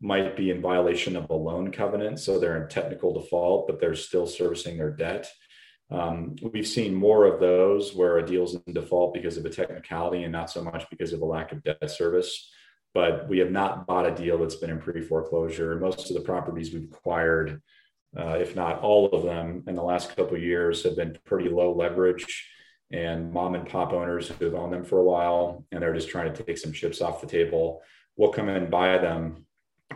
might 0.00 0.36
be 0.36 0.50
in 0.50 0.60
violation 0.60 1.14
of 1.14 1.28
a 1.30 1.34
loan 1.34 1.70
covenant, 1.70 2.18
so 2.18 2.38
they're 2.38 2.62
in 2.62 2.68
technical 2.68 3.12
default, 3.12 3.68
but 3.68 3.80
they're 3.80 3.94
still 3.94 4.26
servicing 4.26 4.76
their 4.76 4.90
debt. 4.90 5.30
Um, 5.90 6.36
we've 6.52 6.66
seen 6.66 6.94
more 6.94 7.26
of 7.26 7.40
those 7.40 7.94
where 7.94 8.18
a 8.18 8.26
deal's 8.26 8.54
in 8.54 8.72
default 8.72 9.12
because 9.12 9.36
of 9.36 9.44
a 9.44 9.50
technicality 9.50 10.22
and 10.22 10.32
not 10.32 10.50
so 10.50 10.62
much 10.62 10.88
because 10.88 11.12
of 11.12 11.20
a 11.20 11.24
lack 11.24 11.52
of 11.52 11.62
debt 11.62 11.90
service. 11.90 12.50
But 12.94 13.28
we 13.28 13.38
have 13.38 13.50
not 13.52 13.86
bought 13.86 14.06
a 14.06 14.14
deal 14.14 14.38
that's 14.38 14.56
been 14.56 14.70
in 14.70 14.80
pre 14.80 15.00
foreclosure. 15.00 15.78
Most 15.78 16.10
of 16.10 16.16
the 16.16 16.22
properties 16.22 16.72
we've 16.72 16.90
acquired, 16.92 17.62
uh, 18.18 18.36
if 18.40 18.56
not 18.56 18.80
all 18.80 19.08
of 19.10 19.22
them, 19.22 19.62
in 19.66 19.74
the 19.74 19.82
last 19.82 20.16
couple 20.16 20.36
years 20.36 20.82
have 20.84 20.96
been 20.96 21.16
pretty 21.24 21.48
low 21.48 21.72
leverage 21.72 22.48
and 22.92 23.32
mom 23.32 23.54
and 23.54 23.68
pop 23.68 23.92
owners 23.92 24.28
who 24.28 24.44
have 24.44 24.54
owned 24.54 24.72
them 24.72 24.84
for 24.84 24.98
a 24.98 25.04
while 25.04 25.64
and 25.70 25.82
they're 25.82 25.94
just 25.94 26.08
trying 26.08 26.32
to 26.32 26.42
take 26.42 26.58
some 26.58 26.72
chips 26.72 27.00
off 27.00 27.20
the 27.20 27.26
table. 27.26 27.82
We'll 28.16 28.32
come 28.32 28.48
in 28.48 28.56
and 28.56 28.70
buy 28.70 28.98
them, 28.98 29.46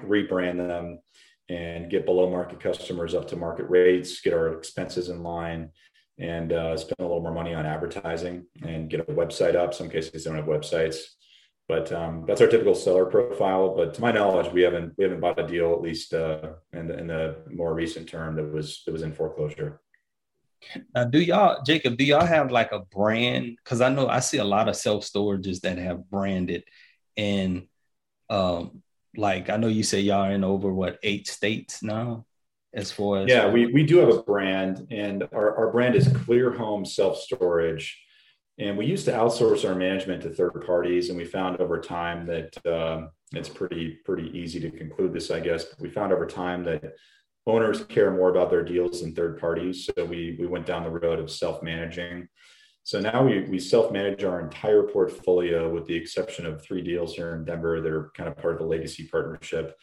rebrand 0.04 0.56
them, 0.56 1.00
and 1.48 1.90
get 1.90 2.06
below 2.06 2.30
market 2.30 2.60
customers 2.60 3.14
up 3.14 3.28
to 3.28 3.36
market 3.36 3.68
rates, 3.68 4.20
get 4.20 4.32
our 4.32 4.56
expenses 4.56 5.08
in 5.08 5.22
line, 5.22 5.70
and 6.18 6.52
uh, 6.52 6.76
spend 6.76 6.96
a 7.00 7.02
little 7.02 7.20
more 7.20 7.34
money 7.34 7.52
on 7.52 7.66
advertising 7.66 8.46
and 8.62 8.88
get 8.88 9.00
a 9.00 9.04
website 9.04 9.56
up. 9.56 9.74
Some 9.74 9.90
cases 9.90 10.24
don't 10.24 10.36
have 10.36 10.46
websites, 10.46 10.98
but 11.68 11.90
um, 11.92 12.24
that's 12.26 12.40
our 12.40 12.46
typical 12.46 12.74
seller 12.74 13.06
profile. 13.06 13.74
But 13.74 13.94
to 13.94 14.00
my 14.00 14.12
knowledge, 14.12 14.52
we 14.52 14.62
haven't 14.62 14.94
we 14.98 15.04
haven't 15.04 15.20
bought 15.20 15.38
a 15.38 15.46
deal 15.46 15.72
at 15.72 15.80
least 15.80 16.12
uh, 16.12 16.52
in, 16.72 16.88
the, 16.88 16.98
in 16.98 17.06
the 17.06 17.36
more 17.50 17.74
recent 17.74 18.08
term 18.08 18.36
that 18.36 18.52
was 18.52 18.82
that 18.84 18.92
was 18.92 19.02
in 19.02 19.12
foreclosure. 19.12 19.80
Now, 20.94 21.04
do 21.04 21.20
y'all, 21.20 21.62
Jacob, 21.62 21.96
do 21.96 22.04
y'all 22.04 22.24
have 22.24 22.50
like 22.50 22.72
a 22.72 22.80
brand? 22.80 23.56
Because 23.62 23.80
I 23.80 23.88
know 23.88 24.08
I 24.08 24.20
see 24.20 24.38
a 24.38 24.44
lot 24.44 24.68
of 24.68 24.76
self 24.76 25.04
storages 25.04 25.60
that 25.60 25.78
have 25.78 26.08
branded, 26.10 26.64
and 27.16 27.66
um, 28.28 28.82
like 29.16 29.50
I 29.50 29.56
know 29.56 29.68
you 29.68 29.82
say 29.82 30.00
y'all 30.00 30.22
are 30.22 30.32
in 30.32 30.44
over 30.44 30.72
what 30.72 30.98
eight 31.02 31.28
states 31.28 31.82
now, 31.82 32.26
as 32.72 32.90
far 32.90 33.22
as 33.22 33.28
yeah, 33.28 33.50
we 33.50 33.66
we 33.66 33.84
do 33.84 33.98
have 33.98 34.10
a 34.10 34.22
brand, 34.22 34.86
and 34.90 35.26
our 35.32 35.56
our 35.56 35.72
brand 35.72 35.94
is 35.94 36.08
Clear 36.08 36.52
Home 36.52 36.84
Self 36.84 37.18
Storage, 37.18 38.03
and 38.58 38.78
we 38.78 38.86
used 38.86 39.04
to 39.06 39.12
outsource 39.12 39.68
our 39.68 39.74
management 39.74 40.22
to 40.22 40.30
third 40.30 40.64
parties, 40.64 41.08
and 41.08 41.18
we 41.18 41.24
found 41.24 41.60
over 41.60 41.80
time 41.80 42.26
that 42.26 42.66
um, 42.66 43.10
it's 43.32 43.48
pretty 43.48 43.98
pretty 44.04 44.30
easy 44.36 44.60
to 44.60 44.70
conclude 44.70 45.12
this, 45.12 45.30
I 45.30 45.40
guess. 45.40 45.64
But 45.64 45.80
we 45.80 45.90
found 45.90 46.12
over 46.12 46.26
time 46.26 46.64
that 46.64 46.92
owners 47.46 47.84
care 47.84 48.10
more 48.10 48.30
about 48.30 48.50
their 48.50 48.64
deals 48.64 49.02
than 49.02 49.14
third 49.14 49.40
parties. 49.40 49.86
So 49.86 50.04
we 50.04 50.36
we 50.38 50.46
went 50.46 50.66
down 50.66 50.84
the 50.84 50.90
road 50.90 51.18
of 51.18 51.30
self 51.30 51.62
managing. 51.62 52.28
So 52.84 53.00
now 53.00 53.24
we 53.24 53.40
we 53.42 53.58
self 53.58 53.90
manage 53.90 54.22
our 54.22 54.40
entire 54.40 54.84
portfolio 54.84 55.72
with 55.72 55.86
the 55.86 55.96
exception 55.96 56.46
of 56.46 56.62
three 56.62 56.82
deals 56.82 57.14
here 57.14 57.34
in 57.34 57.44
Denver 57.44 57.80
that 57.80 57.92
are 57.92 58.12
kind 58.16 58.28
of 58.28 58.36
part 58.36 58.54
of 58.54 58.60
the 58.60 58.66
legacy 58.66 59.08
partnership. 59.08 59.76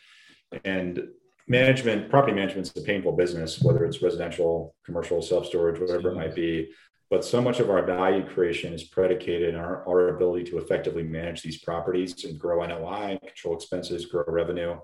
And 0.63 1.07
management, 1.47 2.09
property 2.09 2.33
management 2.33 2.67
is 2.67 2.81
a 2.81 2.85
painful 2.85 3.13
business, 3.13 3.61
whether 3.61 3.83
it's 3.83 4.01
residential, 4.01 4.75
commercial, 4.85 5.21
self 5.21 5.45
storage, 5.45 5.79
whatever 5.79 6.11
it 6.11 6.15
might 6.15 6.35
be. 6.35 6.71
But 7.11 7.25
so 7.25 7.41
much 7.41 7.59
of 7.59 7.69
our 7.69 7.85
value 7.85 8.25
creation 8.25 8.73
is 8.73 8.85
predicated 8.85 9.53
on 9.53 9.61
our, 9.61 9.85
our 9.85 10.15
ability 10.15 10.45
to 10.45 10.59
effectively 10.59 11.03
manage 11.03 11.41
these 11.41 11.59
properties 11.59 12.23
and 12.23 12.39
grow 12.39 12.65
NOI, 12.65 13.19
control 13.27 13.57
expenses, 13.57 14.05
grow 14.05 14.23
revenue. 14.25 14.77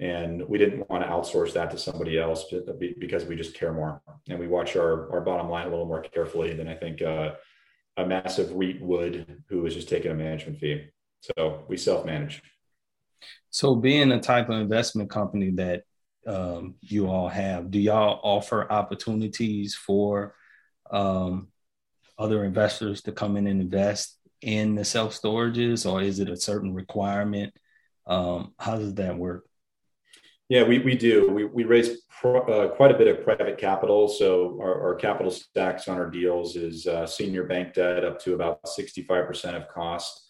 And 0.00 0.42
we 0.48 0.58
didn't 0.58 0.90
want 0.90 1.04
to 1.04 1.08
outsource 1.08 1.52
that 1.52 1.70
to 1.70 1.78
somebody 1.78 2.18
else 2.18 2.52
because 2.98 3.24
we 3.26 3.36
just 3.36 3.54
care 3.54 3.72
more. 3.72 4.02
And 4.28 4.40
we 4.40 4.48
watch 4.48 4.74
our, 4.74 5.12
our 5.12 5.20
bottom 5.20 5.48
line 5.48 5.68
a 5.68 5.70
little 5.70 5.86
more 5.86 6.02
carefully 6.02 6.52
than 6.52 6.66
i 6.66 6.74
think 6.74 7.00
uh, 7.00 7.34
a 7.96 8.04
massive 8.04 8.52
REIT 8.52 8.82
would 8.82 9.44
who 9.48 9.64
is 9.64 9.74
just 9.74 9.88
taking 9.88 10.10
a 10.10 10.14
management 10.14 10.58
fee. 10.58 10.86
So 11.20 11.62
we 11.68 11.76
self-manage. 11.76 12.42
So 13.50 13.76
being 13.76 14.10
a 14.10 14.20
type 14.20 14.48
of 14.48 14.60
investment 14.60 15.10
company 15.10 15.50
that 15.52 15.82
um, 16.26 16.74
you 16.80 17.08
all 17.08 17.28
have 17.28 17.70
do 17.70 17.78
y'all 17.78 18.18
offer 18.24 18.70
opportunities 18.70 19.76
for 19.76 20.34
um, 20.90 21.51
other 22.18 22.44
investors 22.44 23.02
to 23.02 23.12
come 23.12 23.36
in 23.36 23.46
and 23.46 23.60
invest 23.60 24.18
in 24.40 24.74
the 24.74 24.84
self 24.84 25.14
storages 25.14 25.90
or 25.90 26.02
is 26.02 26.18
it 26.18 26.28
a 26.28 26.36
certain 26.36 26.74
requirement 26.74 27.54
um, 28.06 28.52
how 28.58 28.76
does 28.76 28.94
that 28.94 29.16
work 29.16 29.44
yeah, 30.52 30.64
we, 30.64 30.80
we 30.80 30.94
do. 30.96 31.30
We, 31.30 31.44
we 31.44 31.64
raise 31.64 32.02
pro, 32.10 32.42
uh, 32.42 32.68
quite 32.68 32.90
a 32.90 32.98
bit 32.98 33.08
of 33.08 33.24
private 33.24 33.56
capital. 33.56 34.06
So 34.06 34.58
our, 34.60 34.88
our 34.88 34.94
capital 34.94 35.30
stacks 35.30 35.88
on 35.88 35.96
our 35.96 36.10
deals 36.10 36.56
is 36.56 36.86
uh, 36.86 37.06
senior 37.06 37.44
bank 37.44 37.72
debt 37.72 38.04
up 38.04 38.20
to 38.24 38.34
about 38.34 38.62
65% 38.64 39.56
of 39.56 39.66
cost. 39.68 40.26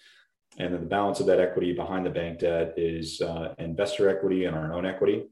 And 0.59 0.73
then 0.73 0.81
the 0.81 0.87
balance 0.87 1.19
of 1.19 1.27
that 1.27 1.41
equity 1.41 1.73
behind 1.73 2.07
the 2.07 2.11
bank 2.11 2.39
debt 2.39 2.75
is 2.77 3.21
uh, 3.21 3.55
investor 3.59 4.09
equity 4.09 4.45
and 4.45 4.55
our 4.55 4.73
own 4.75 4.87
equity. 4.87 5.25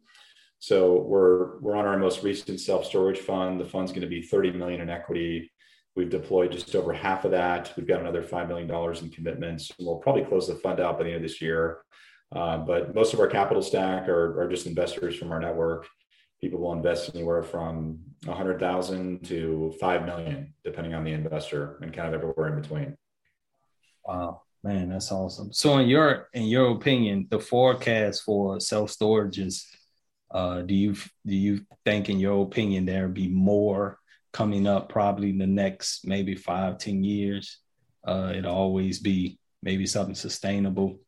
So 0.59 1.02
we're, 1.02 1.61
we're 1.61 1.76
on 1.76 1.87
our 1.87 1.97
most 1.97 2.25
recent 2.25 2.59
self-storage 2.59 3.19
fund. 3.21 3.61
The 3.61 3.66
fund's 3.66 3.92
going 3.92 4.02
to 4.02 4.09
be 4.09 4.23
30 4.23 4.50
million 4.54 4.80
in 4.80 4.90
equity. 4.90 5.52
We've 5.97 6.11
deployed 6.11 6.53
just 6.53 6.75
over 6.75 6.93
half 6.93 7.25
of 7.25 7.33
that. 7.33 7.73
We've 7.77 7.87
got 7.87 8.01
another 8.01 8.23
$5 8.23 8.49
million 8.49 8.71
in 8.97 9.11
commitments. 9.11 9.73
We'll 9.79 9.97
probably 9.97 10.25
close 10.25 10.47
the 10.47 10.55
fund 10.55 10.81
out 10.81 10.99
by 10.99 11.05
the 11.05 11.11
end 11.11 11.17
of 11.17 11.23
this 11.23 11.43
year. 11.43 11.83
Uh, 12.35 12.59
but 12.59 12.95
most 12.95 13.13
of 13.13 13.19
our 13.19 13.27
capital 13.27 13.63
stack 13.63 14.09
are, 14.09 14.41
are 14.41 14.49
just 14.49 14.67
investors 14.67 15.17
from 15.17 15.33
our 15.33 15.41
network. 15.41 15.89
People 16.41 16.61
will 16.61 16.73
invest 16.73 17.15
anywhere 17.15 17.43
from 17.43 17.99
100,000 18.25 19.25
to 19.25 19.75
5 19.81 20.07
million, 20.07 20.55
depending 20.65 20.95
on 20.95 21.05
the 21.05 21.13
investor 21.13 21.79
and 21.83 21.93
kind 21.93 22.15
of 22.15 22.21
everywhere 22.21 22.55
in 22.55 22.63
between. 22.63 22.97
Wow, 24.05 24.43
man, 24.63 24.91
that's 24.91 25.11
awesome. 25.11 25.53
So 25.53 25.77
in 25.79 25.89
your, 25.89 26.29
in 26.33 26.45
your 26.45 26.71
opinion, 26.71 27.27
the 27.31 27.41
forecast 27.41 28.23
for 28.23 28.61
self-storage 28.61 29.39
is, 29.39 29.67
uh, 30.31 30.63
do 30.63 30.75
you, 30.75 30.95
do 31.27 31.35
you 31.35 31.67
think 31.85 32.09
in 32.09 32.21
your 32.21 32.45
opinion, 32.45 32.87
there 32.87 33.09
be 33.09 33.29
more 33.29 34.00
coming 34.33 34.67
up 34.67 34.89
probably 34.89 35.31
in 35.31 35.39
the 35.39 35.47
next 35.47 36.07
maybe 36.07 36.35
five, 36.35 36.79
ten 36.79 37.05
years? 37.05 37.59
Uh, 38.07 38.33
it'll 38.35 38.55
always 38.55 38.99
be 38.99 39.39
maybe 39.63 39.87
something 39.87 40.15
sustainable 40.15 40.99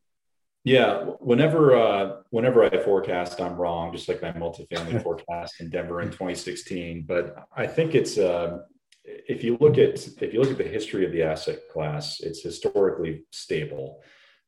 yeah, 0.65 0.99
whenever 1.19 1.77
uh, 1.77 2.17
whenever 2.31 2.65
I 2.65 2.83
forecast, 2.85 3.41
I'm 3.41 3.57
wrong, 3.57 3.93
just 3.93 4.09
like 4.09 4.23
my 4.23 4.33
multifamily 4.33 5.03
forecast 5.03 5.61
in 5.61 5.71
Denver 5.71 6.01
in 6.03 6.09
2016. 6.09 7.05
But 7.07 7.35
I 7.57 7.67
think 7.67 7.97
it's 7.97 8.17
uh, 8.17 8.59
if 9.05 9.43
you 9.43 9.57
look 9.61 9.77
at 9.79 10.07
if 10.23 10.33
you 10.33 10.41
look 10.41 10.53
at 10.53 10.59
the 10.59 10.65
history 10.65 11.05
of 11.05 11.11
the 11.11 11.25
asset 11.25 11.69
class, 11.73 12.21
it's 12.21 12.43
historically 12.43 13.25
stable. 13.33 14.03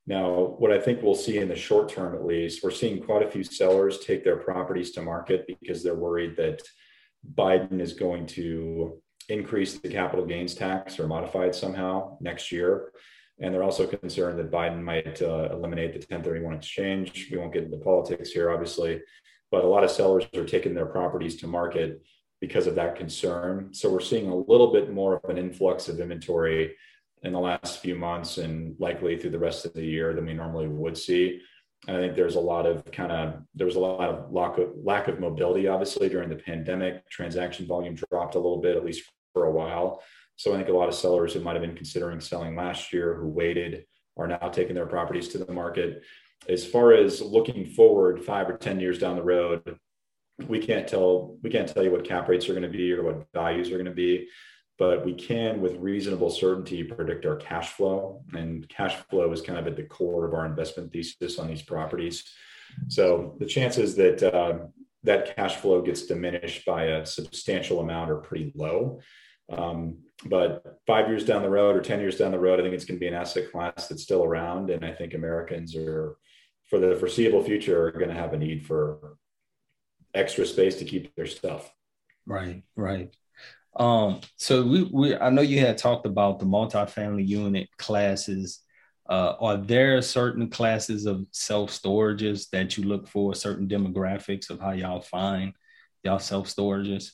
Now, 0.07 0.55
what 0.59 0.71
I 0.71 0.79
think 0.79 1.03
we'll 1.03 1.15
see 1.15 1.39
in 1.39 1.49
the 1.49 1.57
short 1.57 1.89
term, 1.89 2.15
at 2.15 2.25
least, 2.25 2.63
we're 2.63 2.71
seeing 2.71 3.03
quite 3.03 3.23
a 3.23 3.31
few 3.31 3.43
sellers 3.43 3.99
take 3.99 4.23
their 4.23 4.37
properties 4.37 4.93
to 4.93 5.03
market 5.03 5.47
because 5.49 5.83
they're 5.83 5.95
worried 5.95 6.37
that 6.37 6.63
Biden 7.35 7.81
is 7.81 7.93
going 7.93 8.27
to 8.27 9.01
increase 9.29 9.79
the 9.79 9.89
capital 9.89 10.27
gains 10.27 10.55
tax 10.55 10.99
or 10.99 11.07
modify 11.07 11.47
it 11.47 11.55
somehow 11.55 12.17
next 12.21 12.53
year. 12.53 12.93
And 13.41 13.53
they're 13.53 13.65
also 13.65 13.87
concerned 13.87 14.39
that 14.39 14.51
Biden 14.51 14.83
might 14.83 15.21
uh, 15.21 15.49
eliminate 15.51 15.93
the 15.93 15.99
1031 15.99 16.55
exchange. 16.55 17.29
We 17.31 17.39
won't 17.39 17.53
get 17.53 17.65
into 17.65 17.79
politics 17.79 18.31
here, 18.31 18.51
obviously, 18.51 19.01
but 19.51 19.65
a 19.65 19.69
lot 19.69 19.83
of 19.83 19.91
sellers 19.91 20.25
are 20.37 20.45
taking 20.45 20.75
their 20.75 20.87
properties 20.87 21.37
to 21.37 21.47
market 21.47 22.03
because 22.41 22.67
of 22.67 22.75
that 22.77 22.97
concern. 22.97 23.73
So 23.73 23.91
we're 23.91 24.01
seeing 24.01 24.29
a 24.29 24.37
little 24.37 24.73
bit 24.73 24.93
more 24.93 25.17
of 25.17 25.31
an 25.31 25.39
influx 25.39 25.89
of 25.89 25.99
inventory 25.99 26.77
in 27.23 27.33
the 27.33 27.41
last 27.41 27.81
few 27.81 27.97
months 27.97 28.39
and 28.39 28.77
likely 28.79 29.19
through 29.19 29.31
the 29.31 29.39
rest 29.39 29.65
of 29.65 29.73
the 29.73 29.85
year 29.85 30.13
than 30.15 30.27
we 30.27 30.35
normally 30.35 30.69
would 30.69 30.97
see. 30.97 31.41
I 31.87 31.93
think 31.93 32.15
there's 32.15 32.37
a 32.37 32.41
lot 32.41 32.67
of 32.67 32.85
kind 32.93 33.13
of 33.13 33.43
there 33.55 33.67
was 33.67 33.77
a 33.77 33.81
lot 33.81 34.09
of 34.09 34.33
lack 34.33 34.59
of 34.59 34.71
lack 34.83 35.09
of 35.09 35.21
mobility, 35.21 35.69
obviously, 35.69 36.09
during 36.09 36.29
the 36.29 36.37
pandemic. 36.37 37.09
Transaction 37.11 37.67
volume 37.67 37.95
dropped 37.95 38.35
a 38.35 38.39
little 38.39 38.61
bit, 38.61 38.77
at 38.77 38.85
least 38.85 39.11
for 39.35 39.47
a 39.47 39.51
while. 39.51 40.03
So 40.37 40.53
I 40.53 40.57
think 40.57 40.69
a 40.69 40.73
lot 40.73 40.89
of 40.89 40.95
sellers 40.95 41.35
who 41.35 41.41
might 41.41 41.55
have 41.55 41.63
been 41.63 41.77
considering 41.77 42.21
selling 42.21 42.57
last 42.57 42.93
year 42.93 43.15
who 43.15 43.29
waited 43.29 43.85
are 44.17 44.27
now 44.27 44.49
taking 44.49 44.75
their 44.75 44.87
properties 44.87 45.29
to 45.29 45.39
the 45.39 45.53
market. 45.53 46.03
As 46.49 46.67
far 46.67 46.93
as 46.93 47.21
looking 47.21 47.67
forward 47.67 48.25
five 48.25 48.49
or 48.49 48.57
10 48.57 48.81
years 48.81 48.99
down 48.99 49.17
the 49.17 49.23
road, 49.23 49.79
we 50.49 50.59
can't 50.59 50.89
tell 50.89 51.37
we 51.43 51.51
can't 51.51 51.69
tell 51.69 51.85
you 51.85 51.91
what 51.91 52.05
cap 52.05 52.29
rates 52.29 52.49
are 52.49 52.55
going 52.55 52.63
to 52.63 52.69
be 52.69 52.93
or 52.93 53.03
what 53.03 53.27
values 53.33 53.71
are 53.71 53.75
going 53.77 53.85
to 53.85 53.93
be, 53.93 54.29
but 54.79 55.05
we 55.05 55.15
can 55.15 55.61
with 55.61 55.77
reasonable 55.77 56.31
certainty 56.31 56.83
predict 56.83 57.27
our 57.27 57.37
cash 57.37 57.73
flow. 57.73 58.23
And 58.33 58.69
cash 58.69 58.97
flow 59.09 59.31
is 59.33 59.41
kind 59.41 59.59
of 59.59 59.67
at 59.67 59.77
the 59.77 59.85
core 59.85 60.27
of 60.27 60.35
our 60.35 60.47
investment 60.47 60.93
thesis 60.93 61.39
on 61.39 61.47
these 61.47 61.63
properties. 61.63 62.25
So 62.89 63.37
the 63.39 63.47
chances 63.47 63.95
that 63.97 64.23
uh, 64.23 64.67
that 65.05 65.37
cash 65.37 65.57
flow 65.57 65.83
gets 65.83 66.07
diminished 66.07 66.65
by 66.65 66.85
a 66.85 67.07
substantial 67.07 67.81
amount 67.81 68.11
are 68.11 68.17
pretty 68.17 68.53
low. 68.57 69.01
Um, 69.53 69.99
but 70.25 70.79
five 70.87 71.09
years 71.09 71.25
down 71.25 71.43
the 71.43 71.51
road 71.51 71.77
or 71.77 71.83
10 71.83 72.01
years 72.01 72.17
down 72.17 72.33
the 72.33 72.39
road, 72.39 72.59
I 72.59 72.63
think 72.63 72.75
it's 72.75 72.87
going 72.87 72.99
to 72.99 73.05
be 73.05 73.09
an 73.09 73.15
asset 73.15 73.53
class 73.53 73.89
that's 73.89 74.03
still 74.03 74.25
around. 74.25 74.71
And 74.71 74.85
I 74.85 74.93
think 74.93 75.13
Americans 75.13 75.77
are, 75.77 76.17
for 76.71 76.79
the 76.79 76.97
foreseeable 76.97 77.45
future, 77.45 77.87
are 77.87 77.93
going 77.93 78.09
to 78.09 78.15
have 78.15 78.33
a 78.33 78.39
need 78.39 78.67
for 78.67 79.17
extra 80.15 80.47
space 80.47 80.77
to 80.77 80.85
keep 80.85 81.15
their 81.15 81.27
stuff. 81.27 81.71
Right, 82.27 82.63
right. 82.75 83.15
Um, 83.77 84.21
so 84.37 84.65
we, 84.65 84.83
we 84.93 85.17
I 85.17 85.31
know 85.31 85.43
you 85.43 85.61
had 85.61 85.79
talked 85.79 86.07
about 86.07 86.39
the 86.39 86.47
multifamily 86.47 87.27
unit 87.27 87.69
classes. 87.79 88.61
Uh, 89.09 89.35
are 89.41 89.57
there 89.57 90.01
certain 90.01 90.49
classes 90.49 91.07
of 91.07 91.27
self 91.31 91.71
storages 91.71 92.49
that 92.51 92.77
you 92.77 92.85
look 92.85 93.09
for, 93.09 93.35
certain 93.35 93.69
demographics 93.69 94.49
of 94.49 94.61
how 94.61 94.73
y'all 94.73 95.01
find 95.01 95.53
y'all 96.05 96.19
self 96.19 96.49
storages? 96.49 97.11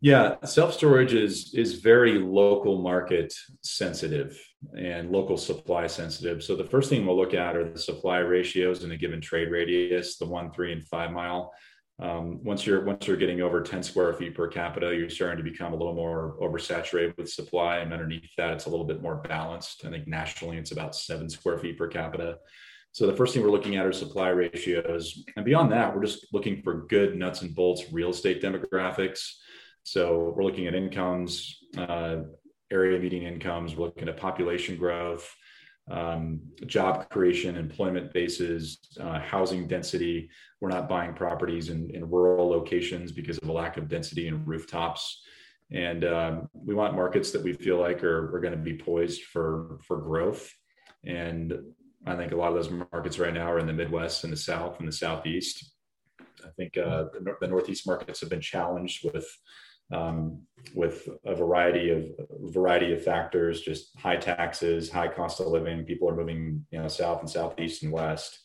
Yeah, 0.00 0.34
self 0.44 0.74
storage 0.74 1.14
is 1.14 1.54
is 1.54 1.74
very 1.74 2.18
local 2.18 2.82
market 2.82 3.32
sensitive 3.62 4.36
and 4.76 5.12
local 5.12 5.36
supply 5.36 5.86
sensitive. 5.86 6.42
So 6.42 6.56
the 6.56 6.64
first 6.64 6.90
thing 6.90 7.06
we'll 7.06 7.16
look 7.16 7.34
at 7.34 7.56
are 7.56 7.70
the 7.70 7.78
supply 7.78 8.18
ratios 8.18 8.82
in 8.82 8.90
a 8.90 8.96
given 8.96 9.20
trade 9.20 9.50
radius, 9.52 10.18
the 10.18 10.26
one, 10.26 10.50
three, 10.50 10.72
and 10.72 10.84
five 10.84 11.12
mile. 11.12 11.52
Um, 12.00 12.42
once 12.42 12.66
you're 12.66 12.84
once 12.84 13.06
you're 13.06 13.16
getting 13.16 13.42
over 13.42 13.60
10 13.60 13.82
square 13.82 14.12
feet 14.14 14.34
per 14.34 14.48
capita, 14.48 14.94
you're 14.94 15.10
starting 15.10 15.44
to 15.44 15.48
become 15.48 15.72
a 15.72 15.76
little 15.76 15.94
more 15.94 16.36
oversaturated 16.40 17.16
with 17.16 17.30
supply, 17.30 17.78
and 17.78 17.92
underneath 17.92 18.30
that, 18.36 18.52
it's 18.54 18.66
a 18.66 18.70
little 18.70 18.86
bit 18.86 19.02
more 19.02 19.16
balanced. 19.16 19.84
I 19.84 19.90
think 19.90 20.08
nationally, 20.08 20.56
it's 20.56 20.72
about 20.72 20.96
seven 20.96 21.28
square 21.28 21.58
feet 21.58 21.78
per 21.78 21.88
capita. 21.88 22.38
So 22.92 23.06
the 23.06 23.16
first 23.16 23.32
thing 23.32 23.42
we're 23.42 23.50
looking 23.50 23.76
at 23.76 23.86
are 23.86 23.92
supply 23.92 24.28
ratios, 24.28 25.24
and 25.36 25.44
beyond 25.44 25.72
that, 25.72 25.94
we're 25.94 26.04
just 26.04 26.26
looking 26.32 26.62
for 26.62 26.86
good 26.88 27.16
nuts 27.16 27.42
and 27.42 27.54
bolts 27.54 27.84
real 27.92 28.10
estate 28.10 28.42
demographics 28.42 29.36
so 29.84 30.32
we're 30.36 30.44
looking 30.44 30.66
at 30.66 30.74
incomes, 30.74 31.58
uh, 31.76 32.18
area 32.70 32.98
median 32.98 33.34
incomes, 33.34 33.74
we're 33.74 33.86
looking 33.86 34.08
at 34.08 34.16
population 34.16 34.76
growth, 34.76 35.34
um, 35.90 36.40
job 36.66 37.08
creation, 37.10 37.56
employment 37.56 38.12
bases, 38.12 38.78
uh, 39.00 39.18
housing 39.18 39.66
density. 39.66 40.30
We're 40.60 40.68
not 40.68 40.88
buying 40.88 41.12
properties 41.12 41.70
in, 41.70 41.90
in, 41.90 42.08
rural 42.08 42.48
locations 42.48 43.10
because 43.10 43.38
of 43.38 43.48
a 43.48 43.52
lack 43.52 43.76
of 43.76 43.88
density 43.88 44.28
and 44.28 44.46
rooftops. 44.46 45.22
And 45.72 46.04
um, 46.04 46.48
we 46.54 46.74
want 46.74 46.94
markets 46.94 47.30
that 47.32 47.42
we 47.42 47.52
feel 47.52 47.78
like 47.78 48.04
are, 48.04 48.34
are 48.34 48.40
going 48.40 48.54
to 48.54 48.60
be 48.60 48.76
poised 48.76 49.22
for, 49.22 49.78
for 49.84 49.96
growth. 49.96 50.52
And 51.04 51.58
I 52.06 52.14
think 52.16 52.32
a 52.32 52.36
lot 52.36 52.48
of 52.48 52.54
those 52.54 52.70
markets 52.70 53.18
right 53.18 53.34
now 53.34 53.50
are 53.50 53.58
in 53.58 53.66
the 53.66 53.72
Midwest 53.72 54.24
and 54.24 54.32
the 54.32 54.36
South 54.36 54.78
and 54.78 54.86
the 54.86 54.92
Southeast. 54.92 55.72
I 56.44 56.48
think 56.56 56.76
uh, 56.76 57.04
the, 57.12 57.36
the 57.40 57.46
Northeast 57.48 57.86
markets 57.86 58.20
have 58.20 58.30
been 58.30 58.40
challenged 58.40 59.04
with 59.04 59.26
um, 59.90 60.42
with 60.74 61.08
a 61.24 61.34
variety 61.34 61.90
of 61.90 62.04
variety 62.52 62.92
of 62.92 63.02
factors, 63.02 63.60
just 63.60 63.98
high 63.98 64.16
taxes, 64.16 64.90
high 64.90 65.08
cost 65.08 65.40
of 65.40 65.48
living. 65.48 65.84
People 65.84 66.08
are 66.08 66.16
moving, 66.16 66.64
you 66.70 66.80
know, 66.80 66.88
south 66.88 67.20
and 67.20 67.30
southeast 67.30 67.82
and 67.82 67.92
west. 67.92 68.38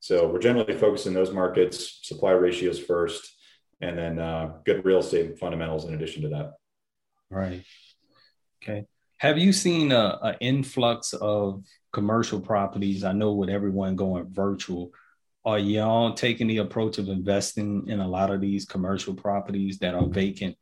So 0.00 0.28
we're 0.28 0.38
generally 0.38 0.76
focused 0.76 1.06
in 1.06 1.14
those 1.14 1.32
markets, 1.32 2.00
supply 2.02 2.32
ratios 2.32 2.78
first, 2.78 3.36
and 3.80 3.98
then 3.98 4.18
uh, 4.18 4.58
good 4.64 4.84
real 4.84 4.98
estate 4.98 5.38
fundamentals 5.38 5.84
in 5.86 5.94
addition 5.94 6.22
to 6.22 6.28
that. 6.28 6.52
Right. 7.30 7.64
Okay. 8.62 8.86
Have 9.18 9.38
you 9.38 9.52
seen 9.52 9.92
a, 9.92 10.18
a 10.22 10.36
influx 10.40 11.12
of 11.14 11.64
commercial 11.92 12.40
properties? 12.40 13.04
I 13.04 13.12
know 13.12 13.32
with 13.32 13.48
everyone 13.48 13.96
going 13.96 14.26
virtual, 14.30 14.92
are 15.44 15.58
y'all 15.58 16.12
taking 16.12 16.48
the 16.48 16.58
approach 16.58 16.98
of 16.98 17.08
investing 17.08 17.88
in 17.88 18.00
a 18.00 18.08
lot 18.08 18.30
of 18.30 18.40
these 18.40 18.64
commercial 18.64 19.14
properties 19.14 19.78
that 19.78 19.94
are 19.94 20.06
vacant 20.06 20.56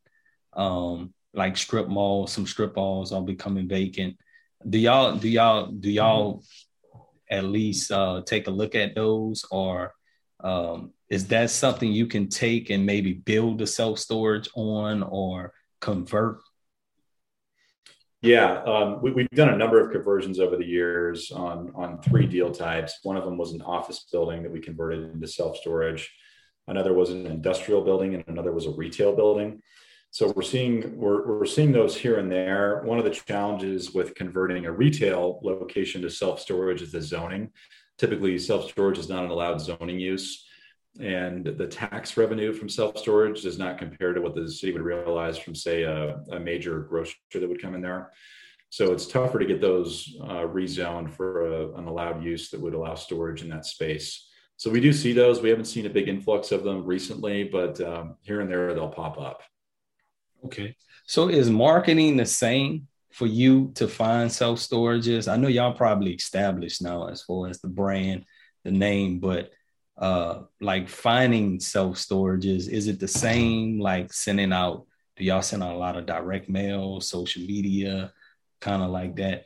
um, 0.57 1.13
like 1.33 1.57
strip 1.57 1.89
malls, 1.89 2.33
some 2.33 2.47
strip 2.47 2.77
malls 2.77 3.13
are 3.13 3.23
becoming 3.23 3.69
vacant. 3.69 4.17
Do 4.69 4.79
y'all 4.79 5.17
do 5.17 5.29
y'all 5.29 5.67
do 5.67 5.91
y'all 5.91 6.43
at 7.31 7.45
least 7.45 7.91
uh, 7.91 8.23
take 8.25 8.47
a 8.47 8.51
look 8.51 8.75
at 8.75 8.95
those, 8.95 9.45
or 9.51 9.93
um, 10.41 10.93
is 11.09 11.27
that 11.29 11.51
something 11.51 11.93
you 11.93 12.07
can 12.07 12.29
take 12.29 12.71
and 12.71 12.87
maybe 12.87 13.13
build 13.13 13.61
a 13.63 13.67
self 13.67 13.99
storage 13.99 14.49
on 14.55 15.03
or 15.03 15.53
convert? 15.81 16.39
Yeah, 18.23 18.63
um, 18.63 19.03
we, 19.03 19.11
have 19.11 19.31
done 19.33 19.51
a 19.51 19.57
number 19.57 19.85
of 19.85 19.93
conversions 19.93 20.41
over 20.41 20.57
the 20.57 20.65
years 20.65 21.31
on 21.31 21.71
on 21.75 22.01
three 22.01 22.27
deal 22.27 22.51
types. 22.51 23.01
One 23.03 23.19
of 23.19 23.25
them 23.25 23.37
was 23.37 23.53
an 23.53 23.61
office 23.61 24.07
building 24.11 24.43
that 24.45 24.53
we 24.53 24.61
converted 24.61 25.13
into 25.13 25.29
self 25.29 25.59
storage. 25.59 26.11
Another 26.67 26.95
was 26.95 27.11
an 27.11 27.27
industrial 27.27 27.83
building, 27.83 28.15
and 28.15 28.25
another 28.27 28.53
was 28.53 28.65
a 28.65 28.71
retail 28.71 29.15
building. 29.15 29.61
So 30.15 30.33
we're 30.37 30.43
seeing 30.43 30.97
we're, 30.97 31.27
we're 31.27 31.45
seeing 31.45 31.73
those 31.73 31.97
here 31.97 32.21
and 32.21 32.31
there. 32.31 32.83
One 32.85 33.01
of 33.01 33.05
the 33.05 33.11
challenges 33.11 33.93
with 33.93 34.15
converting 34.15 34.65
a 34.65 34.71
retail 34.71 35.41
location 35.43 36.03
to 36.03 36.09
self 36.09 36.39
storage 36.39 36.83
is 36.83 36.93
the 36.93 37.03
zoning. 37.03 37.51
Typically, 37.99 38.39
self 38.39 38.71
storage 38.71 38.97
is 38.97 39.09
not 39.09 39.25
an 39.25 39.33
allowed 39.33 39.61
zoning 39.61 39.99
use, 39.99 40.47
and 41.01 41.45
the 41.45 41.67
tax 41.67 42.17
revenue 42.17 42.53
from 42.53 42.69
self 42.69 42.97
storage 42.97 43.43
does 43.43 43.59
not 43.59 43.77
compare 43.77 44.13
to 44.13 44.21
what 44.21 44.37
the 44.37 44.49
city 44.49 44.73
would 44.73 44.83
realize 44.83 45.37
from, 45.37 45.53
say, 45.53 45.83
a, 45.83 46.21
a 46.31 46.39
major 46.39 46.83
grocer 46.83 47.17
that 47.33 47.49
would 47.49 47.61
come 47.61 47.75
in 47.75 47.83
there. 47.83 48.13
So 48.71 48.93
it's 48.93 49.09
tougher 49.09 49.41
to 49.41 49.47
get 49.47 49.61
those 49.61 50.17
uh, 50.23 50.47
rezoned 50.47 51.11
for 51.11 51.45
a, 51.45 51.75
an 51.75 51.89
allowed 51.89 52.23
use 52.23 52.51
that 52.51 52.61
would 52.61 52.75
allow 52.75 52.95
storage 52.95 53.43
in 53.43 53.49
that 53.49 53.67
space. 53.67 54.29
So 54.59 54.71
we 54.71 54.81
do 54.81 54.93
see 54.93 55.13
those. 55.13 55.43
We 55.43 55.49
haven't 55.49 55.65
seen 55.65 55.87
a 55.87 55.91
big 55.91 56.07
influx 56.07 56.53
of 56.53 56.63
them 56.63 56.85
recently, 56.87 57.43
but 57.43 57.81
um, 57.81 58.15
here 58.23 58.41
and 58.41 58.49
there 58.49 58.75
they'll 58.75 58.87
pop 58.87 59.19
up. 59.19 59.43
Okay. 60.45 60.77
So 61.07 61.29
is 61.29 61.51
marketing 61.51 62.17
the 62.17 62.27
same 62.27 62.89
for 63.13 63.27
you 63.27 63.73
to 63.77 63.89
find 63.89 64.31
self 64.31 64.59
storages? 64.59 65.31
I 65.31 65.37
know 65.37 65.49
y'all 65.49 65.75
probably 65.75 66.13
established 66.13 66.83
now 66.83 67.09
as 67.09 67.23
far 67.23 67.49
as 67.49 67.61
the 67.61 67.69
brand, 67.69 68.25
the 68.65 68.71
name, 68.71 69.21
but 69.21 69.51
uh 69.97 70.43
like 70.61 70.89
finding 70.89 71.61
self 71.61 71.97
storages, 71.97 72.69
is 72.69 72.89
it 72.89 72.99
the 72.99 73.09
same 73.09 73.79
like 73.79 74.13
sending 74.13 74.53
out 74.53 74.87
do 75.17 75.25
y'all 75.25 75.43
send 75.43 75.63
out 75.63 75.75
a 75.75 75.79
lot 75.79 75.97
of 75.97 76.07
direct 76.07 76.49
mail, 76.49 77.01
social 77.01 77.43
media, 77.43 78.13
kind 78.61 78.83
of 78.83 78.91
like 78.91 79.17
that? 79.17 79.45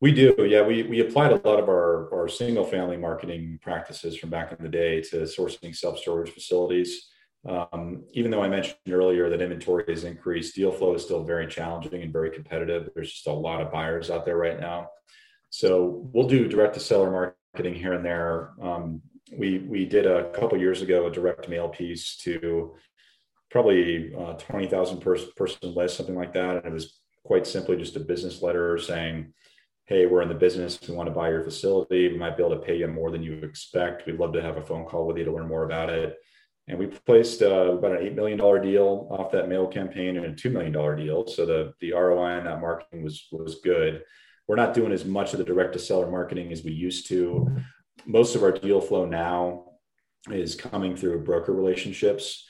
We 0.00 0.10
do, 0.10 0.34
yeah. 0.38 0.62
We 0.62 0.82
we 0.82 1.00
applied 1.00 1.30
a 1.30 1.48
lot 1.48 1.60
of 1.60 1.68
our 1.68 2.12
our 2.12 2.28
single 2.28 2.64
family 2.64 2.96
marketing 2.96 3.60
practices 3.62 4.16
from 4.16 4.30
back 4.30 4.50
in 4.50 4.60
the 4.60 4.68
day 4.68 5.00
to 5.02 5.18
sourcing 5.18 5.76
self 5.76 5.98
storage 5.98 6.30
facilities. 6.30 7.11
Um, 7.44 8.04
even 8.12 8.30
though 8.30 8.42
I 8.42 8.48
mentioned 8.48 8.78
earlier 8.88 9.28
that 9.28 9.42
inventory 9.42 9.84
has 9.88 10.04
increased, 10.04 10.54
deal 10.54 10.70
flow 10.70 10.94
is 10.94 11.02
still 11.02 11.24
very 11.24 11.46
challenging 11.46 12.02
and 12.02 12.12
very 12.12 12.30
competitive. 12.30 12.90
There's 12.94 13.12
just 13.12 13.26
a 13.26 13.32
lot 13.32 13.60
of 13.60 13.72
buyers 13.72 14.10
out 14.10 14.24
there 14.24 14.36
right 14.36 14.60
now. 14.60 14.88
So 15.50 16.08
we'll 16.12 16.28
do 16.28 16.48
direct 16.48 16.74
to 16.74 16.80
seller 16.80 17.10
marketing 17.10 17.74
here 17.74 17.94
and 17.94 18.04
there. 18.04 18.52
Um, 18.62 19.02
we 19.36 19.58
we 19.58 19.86
did 19.86 20.06
a 20.06 20.30
couple 20.30 20.58
years 20.58 20.82
ago 20.82 21.06
a 21.06 21.10
direct 21.10 21.48
mail 21.48 21.68
piece 21.68 22.16
to 22.18 22.74
probably 23.50 24.14
uh, 24.14 24.34
20,000 24.34 25.00
person, 25.00 25.28
person 25.36 25.74
list, 25.74 25.96
something 25.96 26.16
like 26.16 26.32
that. 26.32 26.56
And 26.56 26.66
it 26.66 26.72
was 26.72 27.00
quite 27.24 27.46
simply 27.46 27.76
just 27.76 27.96
a 27.96 28.00
business 28.00 28.40
letter 28.40 28.78
saying, 28.78 29.32
Hey, 29.86 30.06
we're 30.06 30.22
in 30.22 30.28
the 30.28 30.34
business. 30.34 30.78
We 30.88 30.94
want 30.94 31.08
to 31.08 31.14
buy 31.14 31.28
your 31.28 31.42
facility. 31.42 32.08
We 32.08 32.18
might 32.18 32.36
be 32.36 32.44
able 32.44 32.56
to 32.56 32.64
pay 32.64 32.78
you 32.78 32.86
more 32.86 33.10
than 33.10 33.22
you 33.22 33.34
expect. 33.42 34.06
We'd 34.06 34.18
love 34.18 34.32
to 34.34 34.42
have 34.42 34.56
a 34.56 34.62
phone 34.62 34.86
call 34.86 35.06
with 35.06 35.18
you 35.18 35.24
to 35.24 35.32
learn 35.32 35.48
more 35.48 35.64
about 35.64 35.90
it 35.90 36.16
and 36.68 36.78
we 36.78 36.86
placed 36.86 37.42
uh, 37.42 37.72
about 37.72 37.92
an 37.92 38.06
$8 38.06 38.14
million 38.14 38.38
deal 38.62 39.08
off 39.10 39.32
that 39.32 39.48
mail 39.48 39.66
campaign 39.66 40.16
and 40.16 40.26
a 40.26 40.32
$2 40.32 40.52
million 40.52 40.96
deal. 40.96 41.26
So 41.26 41.44
the, 41.44 41.74
the 41.80 41.92
ROI 41.92 42.38
on 42.38 42.44
that 42.44 42.60
marketing 42.60 43.02
was, 43.02 43.26
was 43.32 43.56
good. 43.64 44.04
We're 44.46 44.56
not 44.56 44.74
doing 44.74 44.92
as 44.92 45.04
much 45.04 45.32
of 45.32 45.38
the 45.38 45.44
direct 45.44 45.72
to 45.72 45.78
seller 45.78 46.10
marketing 46.10 46.52
as 46.52 46.62
we 46.62 46.72
used 46.72 47.08
to. 47.08 47.48
Most 48.06 48.36
of 48.36 48.42
our 48.42 48.52
deal 48.52 48.80
flow 48.80 49.06
now 49.06 49.72
is 50.30 50.54
coming 50.54 50.96
through 50.96 51.24
broker 51.24 51.52
relationships, 51.52 52.46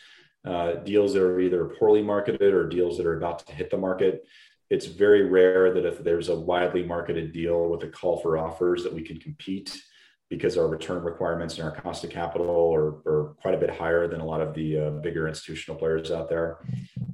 uh, 0.47 0.75
deals 0.75 1.15
that 1.15 1.23
are 1.23 1.41
either 1.41 1.75
poorly 1.79 2.03
marketed 2.03 2.53
or 2.53 2.69
deals 2.69 2.99
that 2.99 3.07
are 3.07 3.17
about 3.17 3.47
to 3.47 3.55
hit 3.55 3.71
the 3.71 3.79
market. 3.79 4.25
It's 4.69 4.87
very 4.87 5.29
rare 5.29 5.73
that 5.73 5.87
if 5.87 6.03
there's 6.03 6.29
a 6.29 6.39
widely 6.39 6.83
marketed 6.83 7.33
deal 7.33 7.69
with 7.69 7.83
a 7.83 7.89
call 7.89 8.19
for 8.19 8.39
offers 8.39 8.83
that 8.83 8.93
we 8.93 9.03
can 9.03 9.19
compete 9.19 9.83
because 10.33 10.57
our 10.57 10.67
return 10.67 11.05
requirements 11.05 11.59
and 11.59 11.65
our 11.65 11.71
cost 11.71 12.03
of 12.05 12.09
capital 12.09 12.75
are, 12.75 13.03
are 13.07 13.37
quite 13.43 13.53
a 13.53 13.59
bit 13.59 13.69
higher 13.69 14.09
than 14.09 14.23
a 14.23 14.25
lot 14.25 14.41
of 14.41 14.55
the 14.55 14.79
uh, 14.79 14.91
bigger 15.03 15.29
institutional 15.29 15.79
players 15.79 16.11
out 16.11 16.31
there. 16.31 16.57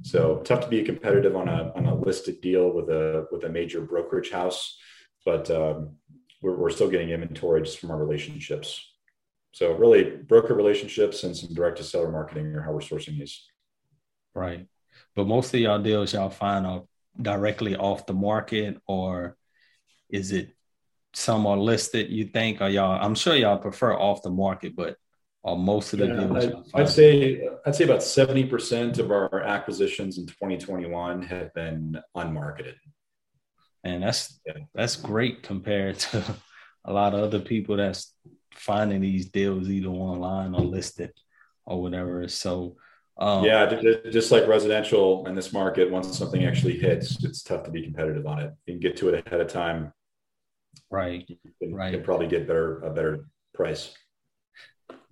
So 0.03 0.37
tough 0.45 0.61
to 0.61 0.69
be 0.69 0.81
competitive 0.83 1.35
on 1.35 1.49
a, 1.49 1.73
on 1.75 1.85
a 1.85 1.95
listed 1.95 2.39
deal 2.39 2.71
with 2.71 2.87
a 2.87 3.27
with 3.29 3.43
a 3.43 3.49
major 3.49 3.81
brokerage 3.81 4.31
house, 4.31 4.79
but 5.25 5.51
um, 5.51 5.97
we're, 6.41 6.55
we're 6.55 6.69
still 6.69 6.89
getting 6.89 7.09
inventory 7.09 7.61
just 7.61 7.79
from 7.79 7.91
our 7.91 7.97
relationships. 7.97 8.89
So 9.51 9.73
really, 9.73 10.03
broker 10.05 10.53
relationships 10.53 11.25
and 11.25 11.35
some 11.35 11.53
direct 11.53 11.79
to 11.79 11.83
seller 11.83 12.09
marketing 12.09 12.45
are 12.55 12.61
how 12.61 12.71
we're 12.71 12.79
sourcing 12.79 13.19
these. 13.19 13.45
Right, 14.33 14.65
but 15.13 15.27
most 15.27 15.53
of 15.53 15.59
y'all 15.59 15.83
deals 15.83 16.13
y'all 16.13 16.29
find 16.29 16.65
are 16.65 16.83
directly 17.21 17.75
off 17.75 18.05
the 18.05 18.13
market, 18.13 18.77
or 18.87 19.35
is 20.09 20.31
it 20.31 20.55
some 21.13 21.47
are 21.47 21.57
listed 21.57 22.09
you 22.09 22.25
think 22.25 22.61
or 22.61 22.69
y'all 22.69 22.99
i'm 23.01 23.15
sure 23.15 23.35
y'all 23.35 23.57
prefer 23.57 23.93
off 23.93 24.21
the 24.21 24.29
market 24.29 24.75
but 24.75 24.95
are 25.43 25.55
most 25.55 25.93
of 25.93 25.99
the 25.99 26.07
yeah, 26.07 26.15
deals 26.15 26.45
I'd, 26.73 26.81
I'd 26.81 26.89
say 26.89 27.47
i'd 27.65 27.75
say 27.75 27.83
about 27.85 27.99
70% 27.99 28.99
of 28.99 29.11
our 29.11 29.41
acquisitions 29.41 30.17
in 30.17 30.27
2021 30.27 31.21
have 31.23 31.53
been 31.53 31.99
unmarketed. 32.15 32.75
And 33.83 34.03
that's 34.03 34.39
yeah. 34.45 34.53
that's 34.73 34.97
great 34.97 35.43
compared 35.43 35.99
to 35.99 36.23
a 36.85 36.91
lot 36.91 37.13
of 37.13 37.21
other 37.21 37.39
people 37.39 37.77
that's 37.77 38.13
finding 38.53 38.99
these 38.99 39.29
deals 39.29 39.69
either 39.69 39.87
online 39.87 40.53
or 40.53 40.61
listed 40.61 41.13
or 41.65 41.81
whatever. 41.81 42.27
So 42.27 42.75
um, 43.17 43.43
yeah 43.43 43.81
just 44.11 44.31
like 44.31 44.47
residential 44.47 45.27
in 45.27 45.35
this 45.35 45.51
market 45.51 45.91
once 45.91 46.17
something 46.17 46.45
actually 46.45 46.77
hits 46.77 47.21
it's 47.23 47.43
tough 47.43 47.63
to 47.63 47.71
be 47.71 47.83
competitive 47.83 48.25
on 48.27 48.39
it. 48.39 48.53
You 48.65 48.73
can 48.73 48.81
get 48.81 48.97
to 48.97 49.09
it 49.09 49.25
ahead 49.25 49.39
of 49.39 49.47
time 49.47 49.93
Right. 50.89 51.25
You 51.27 51.37
can, 51.61 51.73
right. 51.73 51.91
You 51.91 51.97
can 51.97 52.05
probably 52.05 52.27
get 52.27 52.47
better 52.47 52.79
a 52.81 52.89
better 52.89 53.25
price. 53.53 53.93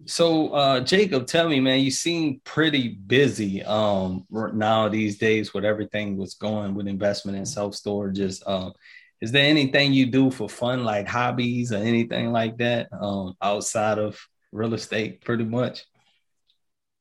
So, 0.05 0.49
uh, 0.49 0.79
Jacob, 0.81 1.25
tell 1.25 1.49
me, 1.49 1.59
man, 1.59 1.79
you 1.79 1.91
seem 1.91 2.39
pretty 2.43 2.89
busy 2.89 3.63
um, 3.63 4.25
now 4.31 4.87
these 4.89 5.17
days 5.17 5.53
with 5.53 5.65
everything 5.65 6.17
was 6.17 6.35
going 6.35 6.75
with 6.75 6.87
investment 6.87 7.37
in 7.37 7.45
self 7.45 7.73
storages. 7.73 8.47
Um, 8.47 8.73
is 9.21 9.31
there 9.31 9.45
anything 9.45 9.93
you 9.93 10.05
do 10.05 10.29
for 10.29 10.47
fun, 10.47 10.83
like 10.83 11.07
hobbies 11.07 11.73
or 11.73 11.77
anything 11.77 12.31
like 12.31 12.57
that, 12.57 12.89
um, 12.93 13.33
outside 13.41 13.97
of 13.97 14.19
real 14.51 14.75
estate, 14.75 15.21
pretty 15.21 15.43
much? 15.43 15.83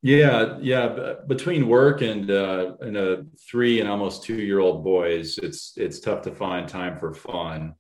Yeah, 0.02 0.58
yeah. 0.60 1.14
Between 1.26 1.68
work 1.68 2.00
and 2.00 2.30
uh, 2.30 2.76
and 2.80 2.96
a 2.96 3.26
three 3.50 3.80
and 3.80 3.88
almost 3.88 4.22
two 4.22 4.36
year 4.40 4.60
old 4.60 4.84
boys, 4.84 5.38
it's 5.38 5.72
it's 5.76 6.00
tough 6.00 6.22
to 6.22 6.30
find 6.30 6.68
time 6.68 6.98
for 6.98 7.12
fun. 7.12 7.74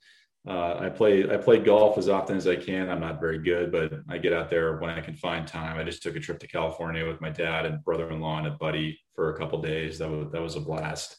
Uh, 0.46 0.78
I 0.80 0.88
play 0.90 1.28
I 1.28 1.36
play 1.38 1.58
golf 1.58 1.98
as 1.98 2.08
often 2.08 2.36
as 2.36 2.46
I 2.46 2.54
can. 2.54 2.88
I'm 2.88 3.00
not 3.00 3.20
very 3.20 3.38
good, 3.38 3.72
but 3.72 3.92
I 4.08 4.18
get 4.18 4.32
out 4.32 4.48
there 4.48 4.76
when 4.76 4.90
I 4.90 5.00
can 5.00 5.16
find 5.16 5.46
time. 5.46 5.76
I 5.76 5.82
just 5.82 6.02
took 6.02 6.14
a 6.14 6.20
trip 6.20 6.38
to 6.38 6.46
California 6.46 7.04
with 7.06 7.20
my 7.20 7.30
dad 7.30 7.66
and 7.66 7.82
brother-in-law 7.84 8.38
and 8.38 8.46
a 8.46 8.50
buddy 8.52 9.00
for 9.14 9.32
a 9.32 9.38
couple 9.38 9.60
days. 9.60 9.98
That 9.98 10.08
was 10.08 10.30
that 10.30 10.40
was 10.40 10.54
a 10.54 10.60
blast. 10.60 11.16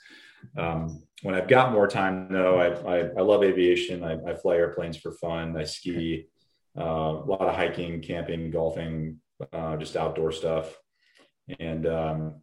Um, 0.57 1.03
when 1.23 1.35
I've 1.35 1.49
got 1.49 1.73
more 1.73 1.87
time, 1.87 2.31
though, 2.31 2.57
I 2.57 2.99
I, 2.99 2.99
I 3.17 3.21
love 3.21 3.43
aviation. 3.43 4.01
I, 4.01 4.13
I, 4.29 4.33
fly 4.35 4.55
airplanes 4.55 4.95
for 4.95 5.11
fun. 5.11 5.57
I 5.57 5.65
ski, 5.65 6.27
uh, 6.79 6.83
a 6.83 7.25
lot 7.25 7.41
of 7.41 7.55
hiking, 7.55 8.01
camping, 8.01 8.49
golfing, 8.49 9.19
uh, 9.51 9.75
just 9.75 9.97
outdoor 9.97 10.31
stuff. 10.31 10.77
And 11.59 11.85
um, 11.85 12.41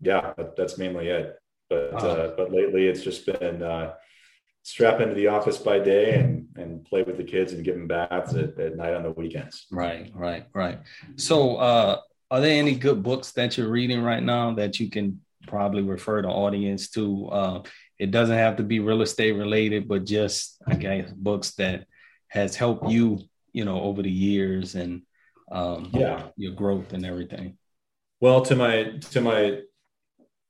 yeah, 0.00 0.32
that, 0.36 0.56
that's 0.56 0.78
mainly 0.78 1.08
it. 1.08 1.36
But. 1.70 1.94
Uh, 1.94 2.32
but 2.36 2.50
lately, 2.50 2.88
it's 2.88 3.02
just 3.02 3.24
been 3.24 3.62
uh, 3.62 3.92
strap 4.64 5.00
into 5.00 5.14
the 5.14 5.28
office 5.28 5.58
by 5.58 5.78
day 5.78 6.14
and 6.14 6.48
and 6.56 6.84
play 6.84 7.02
with 7.02 7.18
the 7.18 7.24
kids 7.24 7.52
and 7.52 7.64
give 7.64 7.76
them 7.76 7.86
baths 7.86 8.34
at, 8.34 8.58
at 8.58 8.76
night 8.76 8.94
on 8.94 9.02
the 9.04 9.10
weekends. 9.12 9.66
Right, 9.70 10.10
right, 10.14 10.46
right. 10.52 10.80
So, 11.16 11.56
uh, 11.56 12.00
are 12.30 12.40
there 12.40 12.58
any 12.58 12.74
good 12.74 13.02
books 13.02 13.32
that 13.32 13.56
you're 13.56 13.68
reading 13.68 14.02
right 14.02 14.22
now 14.22 14.54
that 14.54 14.80
you 14.80 14.90
can 14.90 15.20
probably 15.46 15.82
refer 15.82 16.22
the 16.22 16.28
audience 16.28 16.88
to? 16.90 17.28
Uh, 17.28 17.62
it 17.98 18.10
doesn't 18.10 18.36
have 18.36 18.56
to 18.56 18.62
be 18.64 18.80
real 18.80 19.02
estate 19.02 19.32
related, 19.32 19.86
but 19.86 20.04
just 20.04 20.60
I 20.66 20.74
guess 20.74 21.12
books 21.12 21.52
that 21.56 21.86
has 22.28 22.56
helped 22.56 22.90
you, 22.90 23.20
you 23.52 23.64
know, 23.64 23.80
over 23.82 24.02
the 24.02 24.10
years 24.10 24.74
and 24.74 25.02
um, 25.52 25.90
yeah, 25.92 26.28
your 26.36 26.52
growth 26.52 26.92
and 26.94 27.04
everything. 27.04 27.58
Well, 28.20 28.40
to 28.42 28.56
my 28.56 28.98
to 29.10 29.20
my 29.20 29.60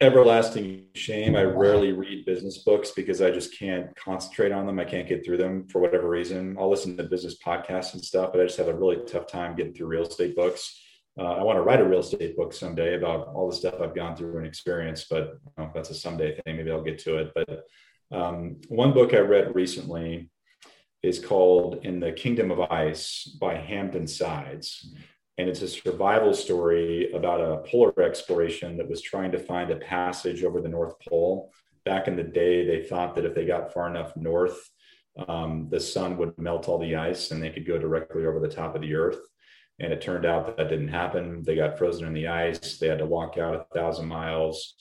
everlasting 0.04 0.84
shame. 0.94 1.34
I 1.34 1.42
rarely 1.42 1.92
read 1.92 2.24
business 2.24 2.58
books 2.58 2.92
because 2.92 3.20
I 3.20 3.30
just 3.30 3.58
can't 3.58 3.94
concentrate 3.96 4.52
on 4.52 4.66
them. 4.66 4.78
I 4.78 4.84
can't 4.84 5.08
get 5.08 5.24
through 5.24 5.38
them 5.38 5.66
for 5.66 5.80
whatever 5.80 6.08
reason. 6.08 6.56
I'll 6.58 6.70
listen 6.70 6.96
to 6.96 7.04
business 7.04 7.38
podcasts 7.44 7.94
and 7.94 8.04
stuff, 8.04 8.30
but 8.32 8.40
I 8.40 8.44
just 8.44 8.58
have 8.58 8.68
a 8.68 8.74
really 8.74 8.98
tough 9.06 9.26
time 9.26 9.56
getting 9.56 9.74
through 9.74 9.88
real 9.88 10.06
estate 10.06 10.36
books. 10.36 10.80
Uh, 11.18 11.34
I 11.34 11.42
want 11.42 11.56
to 11.56 11.62
write 11.62 11.80
a 11.80 11.88
real 11.88 12.00
estate 12.00 12.36
book 12.36 12.52
someday 12.52 12.94
about 12.94 13.28
all 13.28 13.48
the 13.48 13.56
stuff 13.56 13.80
I've 13.80 13.94
gone 13.94 14.16
through 14.16 14.36
and 14.38 14.46
experienced, 14.46 15.08
but 15.08 15.38
you 15.44 15.64
know, 15.64 15.70
that's 15.74 15.90
a 15.90 15.94
someday 15.94 16.34
thing. 16.34 16.56
Maybe 16.56 16.70
I'll 16.70 16.82
get 16.82 16.98
to 17.00 17.18
it. 17.18 17.32
But 17.34 17.64
um, 18.10 18.60
one 18.68 18.92
book 18.92 19.14
I 19.14 19.18
read 19.18 19.54
recently 19.54 20.28
is 21.02 21.18
called 21.18 21.84
In 21.84 22.00
the 22.00 22.12
Kingdom 22.12 22.50
of 22.50 22.60
Ice 22.60 23.36
by 23.40 23.54
Hampton 23.54 24.06
Sides 24.06 24.94
and 25.36 25.48
it's 25.48 25.62
a 25.62 25.68
survival 25.68 26.32
story 26.32 27.10
about 27.12 27.40
a 27.40 27.68
polar 27.68 28.02
exploration 28.02 28.76
that 28.76 28.88
was 28.88 29.02
trying 29.02 29.32
to 29.32 29.38
find 29.38 29.70
a 29.70 29.76
passage 29.76 30.44
over 30.44 30.60
the 30.60 30.68
North 30.68 30.94
Pole. 31.00 31.52
Back 31.84 32.06
in 32.06 32.16
the 32.16 32.22
day, 32.22 32.64
they 32.64 32.86
thought 32.86 33.14
that 33.16 33.24
if 33.24 33.34
they 33.34 33.44
got 33.44 33.72
far 33.72 33.88
enough 33.88 34.16
north, 34.16 34.70
um, 35.28 35.68
the 35.70 35.80
sun 35.80 36.16
would 36.18 36.38
melt 36.38 36.68
all 36.68 36.78
the 36.78 36.96
ice 36.96 37.30
and 37.30 37.42
they 37.42 37.50
could 37.50 37.66
go 37.66 37.78
directly 37.78 38.26
over 38.26 38.38
the 38.38 38.48
top 38.48 38.74
of 38.74 38.82
the 38.82 38.94
earth. 38.94 39.18
And 39.80 39.92
it 39.92 40.00
turned 40.00 40.24
out 40.24 40.46
that 40.46 40.56
that 40.56 40.68
didn't 40.68 40.88
happen. 40.88 41.42
They 41.42 41.56
got 41.56 41.78
frozen 41.78 42.06
in 42.06 42.14
the 42.14 42.28
ice. 42.28 42.78
They 42.78 42.86
had 42.86 42.98
to 42.98 43.06
walk 43.06 43.36
out 43.36 43.54
a 43.54 43.74
thousand 43.74 44.06
miles. 44.06 44.74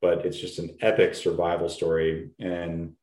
But 0.00 0.26
it's 0.26 0.38
just 0.38 0.58
an 0.58 0.76
epic 0.80 1.14
survival 1.14 1.68
story. 1.68 2.30
And 2.40 2.94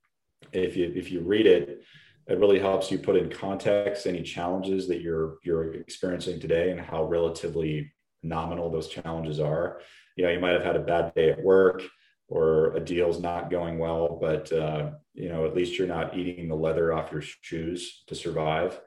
if 0.51 0.75
you 0.75 0.91
if 0.93 1.09
you 1.09 1.21
read 1.21 1.45
it, 1.45 1.83
it 2.27 2.39
really 2.39 2.59
helps 2.59 2.91
you 2.91 2.99
put 2.99 3.15
in 3.15 3.29
context 3.29 4.05
any 4.05 4.21
challenges 4.21 4.87
that 4.87 5.01
you're 5.01 5.37
you're 5.43 5.73
experiencing 5.75 6.39
today 6.39 6.71
and 6.71 6.79
how 6.79 7.03
relatively 7.03 7.91
nominal 8.23 8.69
those 8.69 8.89
challenges 8.89 9.39
are. 9.39 9.79
You 10.15 10.25
know 10.25 10.31
you 10.31 10.39
might 10.39 10.51
have 10.51 10.63
had 10.63 10.75
a 10.75 10.79
bad 10.79 11.13
day 11.15 11.29
at 11.29 11.43
work 11.43 11.83
or 12.29 12.75
a 12.75 12.79
deal's 12.79 13.21
not 13.21 13.49
going 13.49 13.79
well 13.79 14.17
but 14.21 14.51
uh, 14.51 14.91
you 15.13 15.29
know 15.29 15.45
at 15.45 15.55
least 15.55 15.77
you're 15.77 15.87
not 15.87 16.17
eating 16.17 16.47
the 16.47 16.55
leather 16.55 16.93
off 16.93 17.11
your 17.11 17.21
shoes 17.21 18.03
to 18.07 18.15
survive. 18.15 18.79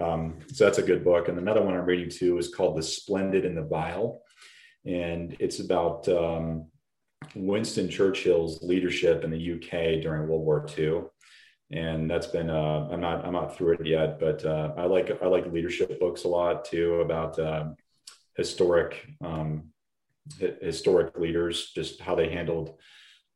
Um, 0.00 0.38
so 0.52 0.64
that's 0.64 0.78
a 0.78 0.82
good 0.82 1.04
book. 1.04 1.28
And 1.28 1.38
another 1.38 1.62
one 1.62 1.74
i'm 1.74 1.84
reading 1.84 2.10
too 2.10 2.38
is 2.38 2.54
called 2.54 2.76
the 2.76 2.82
splendid 2.82 3.44
and 3.44 3.56
the 3.56 3.62
vile 3.62 4.22
and 4.84 5.36
it's 5.38 5.60
about 5.60 6.08
um, 6.08 6.66
winston 7.34 7.88
churchill's 7.88 8.62
leadership 8.62 9.22
in 9.22 9.30
the 9.30 9.52
uk 9.52 9.70
during 10.02 10.28
world 10.28 10.42
war 10.42 10.66
ii 10.78 11.02
and 11.72 12.10
that's 12.10 12.26
been 12.26 12.50
uh, 12.50 12.88
I'm 12.90 13.00
not 13.00 13.24
I'm 13.24 13.32
not 13.32 13.56
through 13.56 13.74
it 13.74 13.86
yet, 13.86 14.20
but 14.20 14.44
uh, 14.44 14.72
I 14.76 14.84
like 14.84 15.22
I 15.22 15.26
like 15.26 15.50
leadership 15.52 15.98
books 15.98 16.24
a 16.24 16.28
lot 16.28 16.64
too 16.64 17.00
about 17.00 17.38
uh, 17.38 17.70
historic 18.36 19.06
um, 19.22 19.70
historic 20.60 21.18
leaders, 21.18 21.72
just 21.74 22.00
how 22.00 22.14
they 22.14 22.28
handled 22.28 22.74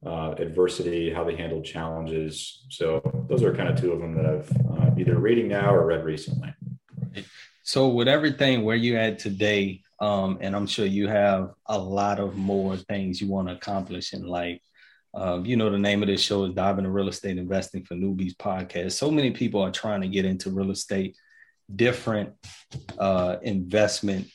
uh, 0.05 0.35
adversity, 0.39 1.11
how 1.11 1.25
they 1.25 1.35
handled 1.35 1.65
challenges. 1.65 2.67
So 2.71 3.01
those 3.29 3.43
are 3.43 3.55
kind 3.55 3.69
of 3.69 3.81
two 3.81 3.93
of 3.93 4.01
them 4.01 4.15
that 4.15 4.27
I've 4.27 4.51
uh, 4.71 4.91
either 4.99 5.19
reading 5.19 5.49
now 5.49 5.75
or 5.75 5.87
read 5.87 6.05
recently. 6.05 6.55
So 7.63 7.89
with 7.89 8.07
everything 8.07 8.65
where 8.65 8.77
you 8.77 8.97
at 8.97 9.19
today, 9.19 9.83
um, 9.99 10.39
and 10.41 10.55
I'm 10.55 10.67
sure 10.67 10.87
you 10.87 11.09
have 11.09 11.55
a 11.67 11.79
lot 11.79 12.21
of 12.21 12.37
more 12.37 12.77
things 12.77 13.21
you 13.21 13.29
want 13.29 13.49
to 13.49 13.55
accomplish 13.55 14.13
in 14.13 14.25
life. 14.25 14.61
Um, 15.17 15.47
you 15.47 15.57
know, 15.57 15.71
the 15.71 15.79
name 15.79 16.03
of 16.03 16.09
this 16.09 16.21
show 16.21 16.45
is 16.45 16.53
Diving 16.53 16.81
into 16.81 16.91
Real 16.91 17.09
Estate 17.09 17.39
Investing 17.39 17.83
for 17.85 17.95
Newbies 17.95 18.37
podcast. 18.37 18.93
So 18.93 19.11
many 19.11 19.31
people 19.31 19.63
are 19.63 19.71
trying 19.71 20.03
to 20.03 20.09
get 20.09 20.27
into 20.27 20.51
real 20.51 20.71
estate, 20.71 21.17
different 21.75 22.35
uh, 22.99 23.37
investment 23.41 24.29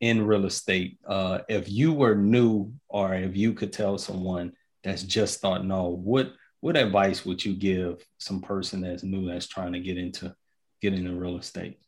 in 0.00 0.24
real 0.24 0.46
estate. 0.46 0.98
Uh, 1.04 1.40
if 1.48 1.68
you 1.68 1.92
were 1.92 2.14
new, 2.14 2.72
or 2.88 3.14
if 3.14 3.36
you 3.36 3.54
could 3.54 3.72
tell 3.72 3.98
someone 3.98 4.52
that's 4.84 5.02
just 5.02 5.34
starting 5.34 5.66
no, 5.68 5.88
what 5.88 6.32
what 6.60 6.76
advice 6.76 7.26
would 7.26 7.44
you 7.44 7.56
give 7.56 8.06
some 8.18 8.40
person 8.40 8.82
that's 8.82 9.02
new 9.02 9.26
that's 9.26 9.48
trying 9.48 9.72
to 9.72 9.80
get 9.80 9.98
into 9.98 10.32
get 10.80 10.94
into 10.94 11.12
real 11.12 11.38
estate? 11.38 11.80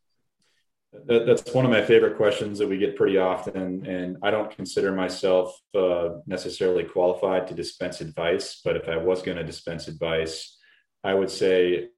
That, 1.06 1.26
that's 1.26 1.52
one 1.52 1.64
of 1.64 1.70
my 1.70 1.82
favorite 1.82 2.16
questions 2.16 2.58
that 2.58 2.68
we 2.68 2.78
get 2.78 2.96
pretty 2.96 3.18
often. 3.18 3.86
And 3.86 4.16
I 4.22 4.30
don't 4.30 4.54
consider 4.54 4.92
myself 4.92 5.58
uh, 5.74 6.10
necessarily 6.26 6.84
qualified 6.84 7.48
to 7.48 7.54
dispense 7.54 8.00
advice, 8.00 8.60
but 8.64 8.76
if 8.76 8.88
I 8.88 8.96
was 8.96 9.22
going 9.22 9.36
to 9.36 9.44
dispense 9.44 9.88
advice, 9.88 10.56
I 11.02 11.14
would 11.14 11.30
say 11.30 11.88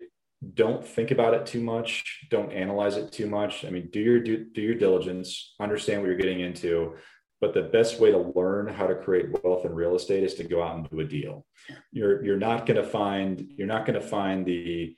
don't 0.55 0.87
think 0.87 1.11
about 1.11 1.35
it 1.35 1.47
too 1.47 1.63
much. 1.63 2.27
Don't 2.31 2.53
analyze 2.53 2.97
it 2.97 3.13
too 3.13 3.27
much. 3.27 3.65
I 3.65 3.71
mean, 3.71 3.89
do 3.91 4.01
your 4.01 4.21
do, 4.21 4.45
do 4.45 4.61
your 4.61 4.75
diligence, 4.75 5.55
understand 5.61 6.01
what 6.01 6.09
you're 6.09 6.17
getting 6.17 6.41
into. 6.41 6.95
But 7.41 7.53
the 7.53 7.63
best 7.63 8.01
way 8.01 8.11
to 8.11 8.33
learn 8.35 8.67
how 8.67 8.87
to 8.87 8.95
create 8.95 9.45
wealth 9.45 9.67
in 9.67 9.75
real 9.75 9.95
estate 9.95 10.25
is 10.25 10.35
to 10.35 10.45
go 10.45 10.63
out 10.63 10.77
and 10.77 10.89
do 10.89 11.01
a 11.01 11.05
deal. 11.05 11.45
You're 11.93 12.25
you're 12.25 12.39
not 12.39 12.67
going 12.67 12.83
to 12.83 12.89
find 12.89 13.53
you're 13.57 13.67
not 13.67 13.87
going 13.87 14.01
to 14.01 14.07
find 14.07 14.45
the 14.47 14.97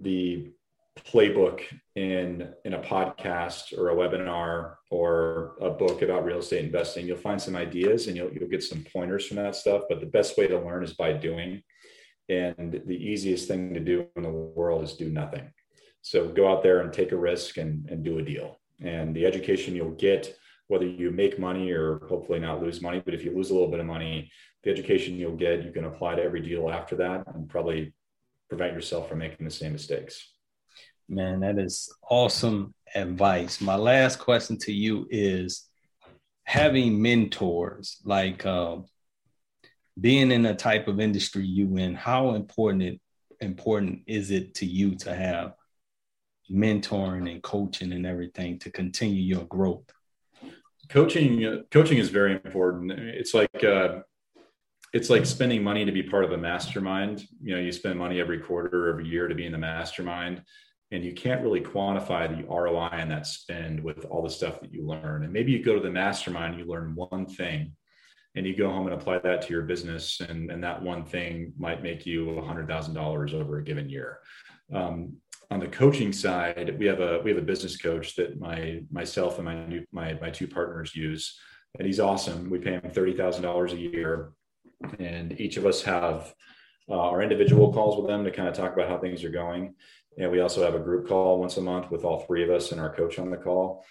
the 0.00 0.50
playbook 1.04 1.62
in 1.94 2.52
in 2.64 2.74
a 2.74 2.80
podcast 2.80 3.76
or 3.76 3.90
a 3.90 3.94
webinar 3.94 4.74
or 4.90 5.56
a 5.60 5.70
book 5.70 6.02
about 6.02 6.24
real 6.24 6.38
estate 6.38 6.64
investing 6.64 7.06
you'll 7.06 7.16
find 7.16 7.40
some 7.40 7.56
ideas 7.56 8.06
and 8.06 8.16
you'll, 8.16 8.32
you'll 8.32 8.48
get 8.48 8.62
some 8.62 8.84
pointers 8.92 9.26
from 9.26 9.36
that 9.36 9.56
stuff. 9.56 9.82
But 9.88 10.00
the 10.00 10.06
best 10.06 10.38
way 10.38 10.46
to 10.46 10.58
learn 10.58 10.84
is 10.84 10.94
by 10.94 11.12
doing. 11.12 11.62
And 12.28 12.82
the 12.86 12.96
easiest 12.96 13.48
thing 13.48 13.72
to 13.72 13.80
do 13.80 14.06
in 14.16 14.22
the 14.22 14.28
world 14.30 14.84
is 14.84 14.92
do 14.94 15.08
nothing. 15.08 15.50
So 16.02 16.28
go 16.28 16.50
out 16.50 16.62
there 16.62 16.80
and 16.80 16.92
take 16.92 17.12
a 17.12 17.16
risk 17.16 17.56
and, 17.56 17.88
and 17.88 18.04
do 18.04 18.18
a 18.18 18.22
deal. 18.22 18.58
And 18.82 19.14
the 19.14 19.26
education 19.26 19.74
you'll 19.74 19.92
get 19.92 20.36
whether 20.68 20.86
you 20.86 21.10
make 21.10 21.38
money 21.38 21.70
or 21.70 22.06
hopefully 22.08 22.38
not 22.38 22.62
lose 22.62 22.80
money 22.80 23.02
but 23.04 23.14
if 23.14 23.24
you 23.24 23.34
lose 23.34 23.50
a 23.50 23.54
little 23.54 23.70
bit 23.70 23.80
of 23.80 23.86
money 23.86 24.30
the 24.62 24.70
education 24.70 25.16
you'll 25.16 25.36
get 25.36 25.64
you 25.64 25.72
can 25.72 25.84
apply 25.84 26.14
to 26.14 26.22
every 26.22 26.40
deal 26.40 26.70
after 26.70 26.94
that 26.94 27.24
and 27.34 27.48
probably 27.48 27.92
prevent 28.48 28.74
yourself 28.74 29.08
from 29.08 29.18
making 29.18 29.44
the 29.44 29.50
same 29.50 29.72
mistakes 29.72 30.34
Man, 31.08 31.40
that 31.40 31.58
is 31.58 31.90
awesome 32.10 32.74
advice. 32.94 33.62
My 33.62 33.76
last 33.76 34.18
question 34.18 34.58
to 34.58 34.72
you 34.72 35.06
is 35.10 35.66
having 36.44 37.00
mentors, 37.00 37.98
like 38.04 38.44
uh, 38.44 38.78
being 39.98 40.30
in 40.30 40.42
the 40.42 40.54
type 40.54 40.86
of 40.86 41.00
industry 41.00 41.46
you 41.46 41.76
in, 41.78 41.94
how 41.94 42.34
important 42.34 42.82
it 42.82 43.00
important 43.40 44.02
is 44.06 44.30
it 44.30 44.54
to 44.56 44.66
you 44.66 44.96
to 44.96 45.14
have 45.14 45.54
mentoring 46.50 47.30
and 47.30 47.42
coaching 47.42 47.92
and 47.92 48.04
everything 48.04 48.58
to 48.58 48.70
continue 48.70 49.22
your 49.22 49.44
growth? 49.44 49.90
Coaching, 50.90 51.64
coaching 51.70 51.98
is 51.98 52.10
very 52.10 52.32
important. 52.32 52.92
It's 52.92 53.32
like 53.32 53.64
uh, 53.64 54.00
it's 54.92 55.08
like 55.08 55.24
spending 55.24 55.62
money 55.62 55.86
to 55.86 55.92
be 55.92 56.02
part 56.02 56.24
of 56.24 56.32
a 56.32 56.38
mastermind. 56.38 57.24
You 57.42 57.54
know, 57.54 57.60
you 57.60 57.72
spend 57.72 57.98
money 57.98 58.20
every 58.20 58.40
quarter, 58.40 58.88
every 58.88 59.06
year 59.06 59.26
to 59.26 59.34
be 59.34 59.46
in 59.46 59.52
the 59.52 59.58
mastermind 59.58 60.42
and 60.90 61.04
you 61.04 61.12
can't 61.12 61.42
really 61.42 61.60
quantify 61.60 62.28
the 62.28 62.46
ROI 62.46 62.88
on 62.92 63.08
that 63.08 63.26
spend 63.26 63.82
with 63.82 64.04
all 64.06 64.22
the 64.22 64.30
stuff 64.30 64.60
that 64.60 64.72
you 64.72 64.86
learn. 64.86 65.24
And 65.24 65.32
maybe 65.32 65.52
you 65.52 65.62
go 65.62 65.74
to 65.74 65.80
the 65.80 65.90
mastermind, 65.90 66.58
you 66.58 66.64
learn 66.64 66.94
one 66.94 67.26
thing, 67.26 67.72
and 68.34 68.46
you 68.46 68.56
go 68.56 68.70
home 68.70 68.86
and 68.86 68.94
apply 68.94 69.18
that 69.18 69.42
to 69.42 69.52
your 69.52 69.62
business, 69.62 70.20
and, 70.20 70.50
and 70.50 70.62
that 70.64 70.82
one 70.82 71.04
thing 71.04 71.52
might 71.58 71.82
make 71.82 72.06
you 72.06 72.26
$100,000 72.26 73.34
over 73.34 73.58
a 73.58 73.64
given 73.64 73.88
year. 73.88 74.20
Um, 74.72 75.16
on 75.50 75.60
the 75.60 75.68
coaching 75.68 76.12
side, 76.12 76.76
we 76.78 76.86
have 76.86 77.00
a 77.00 77.20
we 77.24 77.30
have 77.30 77.38
a 77.38 77.46
business 77.46 77.76
coach 77.78 78.14
that 78.16 78.38
my 78.38 78.82
myself 78.90 79.36
and 79.36 79.46
my 79.46 79.66
new, 79.66 79.84
my 79.92 80.12
my 80.20 80.28
two 80.28 80.46
partners 80.46 80.94
use, 80.94 81.38
and 81.78 81.86
he's 81.86 82.00
awesome. 82.00 82.50
We 82.50 82.58
pay 82.58 82.72
him 82.72 82.90
thirty 82.90 83.16
thousand 83.16 83.44
dollars 83.44 83.72
a 83.72 83.78
year, 83.78 84.32
and 84.98 85.40
each 85.40 85.56
of 85.56 85.64
us 85.64 85.82
have 85.84 86.34
uh, 86.90 86.98
our 86.98 87.22
individual 87.22 87.72
calls 87.72 87.96
with 87.96 88.06
them 88.06 88.24
to 88.24 88.30
kind 88.30 88.48
of 88.48 88.54
talk 88.54 88.74
about 88.74 88.88
how 88.88 88.98
things 88.98 89.24
are 89.24 89.30
going. 89.30 89.74
And 90.18 90.32
we 90.32 90.40
also 90.40 90.64
have 90.64 90.74
a 90.74 90.80
group 90.80 91.08
call 91.08 91.38
once 91.38 91.56
a 91.56 91.62
month 91.62 91.90
with 91.90 92.04
all 92.04 92.20
three 92.20 92.42
of 92.42 92.50
us 92.50 92.72
and 92.72 92.80
our 92.80 92.94
coach 92.94 93.18
on 93.18 93.30
the 93.30 93.36
call. 93.36 93.84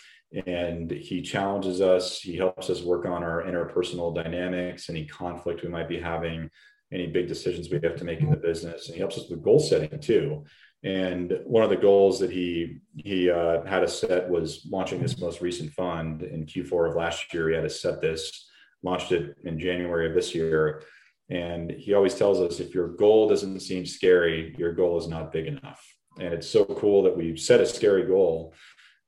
And 0.45 0.91
he 0.91 1.21
challenges 1.21 1.79
us, 1.79 2.19
he 2.19 2.35
helps 2.35 2.69
us 2.69 2.81
work 2.81 3.05
on 3.05 3.23
our 3.23 3.43
interpersonal 3.43 4.13
dynamics, 4.13 4.89
any 4.89 5.05
conflict 5.05 5.63
we 5.63 5.69
might 5.69 5.87
be 5.87 5.99
having, 5.99 6.49
any 6.91 7.07
big 7.07 7.29
decisions 7.29 7.69
we 7.69 7.79
have 7.81 7.95
to 7.95 8.03
make 8.03 8.19
in 8.19 8.29
the 8.29 8.35
business. 8.35 8.87
And 8.87 8.95
he 8.95 8.99
helps 8.99 9.17
us 9.17 9.29
with 9.29 9.41
goal 9.41 9.59
setting 9.59 9.99
too. 10.01 10.43
And 10.83 11.39
one 11.45 11.63
of 11.63 11.69
the 11.69 11.77
goals 11.77 12.19
that 12.19 12.31
he 12.31 12.79
he 12.95 13.31
uh, 13.31 13.63
had 13.65 13.83
us 13.83 13.99
set 13.99 14.29
was 14.29 14.67
launching 14.69 15.01
this 15.01 15.19
most 15.19 15.41
recent 15.41 15.71
fund 15.73 16.23
in 16.23 16.45
Q4 16.45 16.89
of 16.89 16.95
last 16.95 17.33
year. 17.33 17.49
He 17.49 17.55
had 17.55 17.65
us 17.65 17.81
set 17.81 18.01
this, 18.01 18.49
launched 18.83 19.11
it 19.13 19.35
in 19.45 19.57
January 19.57 20.07
of 20.07 20.13
this 20.13 20.35
year. 20.35 20.83
And 21.29 21.71
he 21.71 21.93
always 21.93 22.15
tells 22.15 22.39
us 22.39 22.59
if 22.59 22.73
your 22.73 22.89
goal 22.89 23.27
doesn't 23.27 23.61
seem 23.61 23.85
scary, 23.85 24.55
your 24.57 24.73
goal 24.73 24.97
is 24.97 25.07
not 25.07 25.31
big 25.31 25.47
enough. 25.47 25.96
And 26.19 26.33
it's 26.33 26.49
so 26.49 26.65
cool 26.65 27.03
that 27.03 27.15
we've 27.15 27.39
set 27.39 27.61
a 27.61 27.65
scary 27.65 28.05
goal 28.05 28.53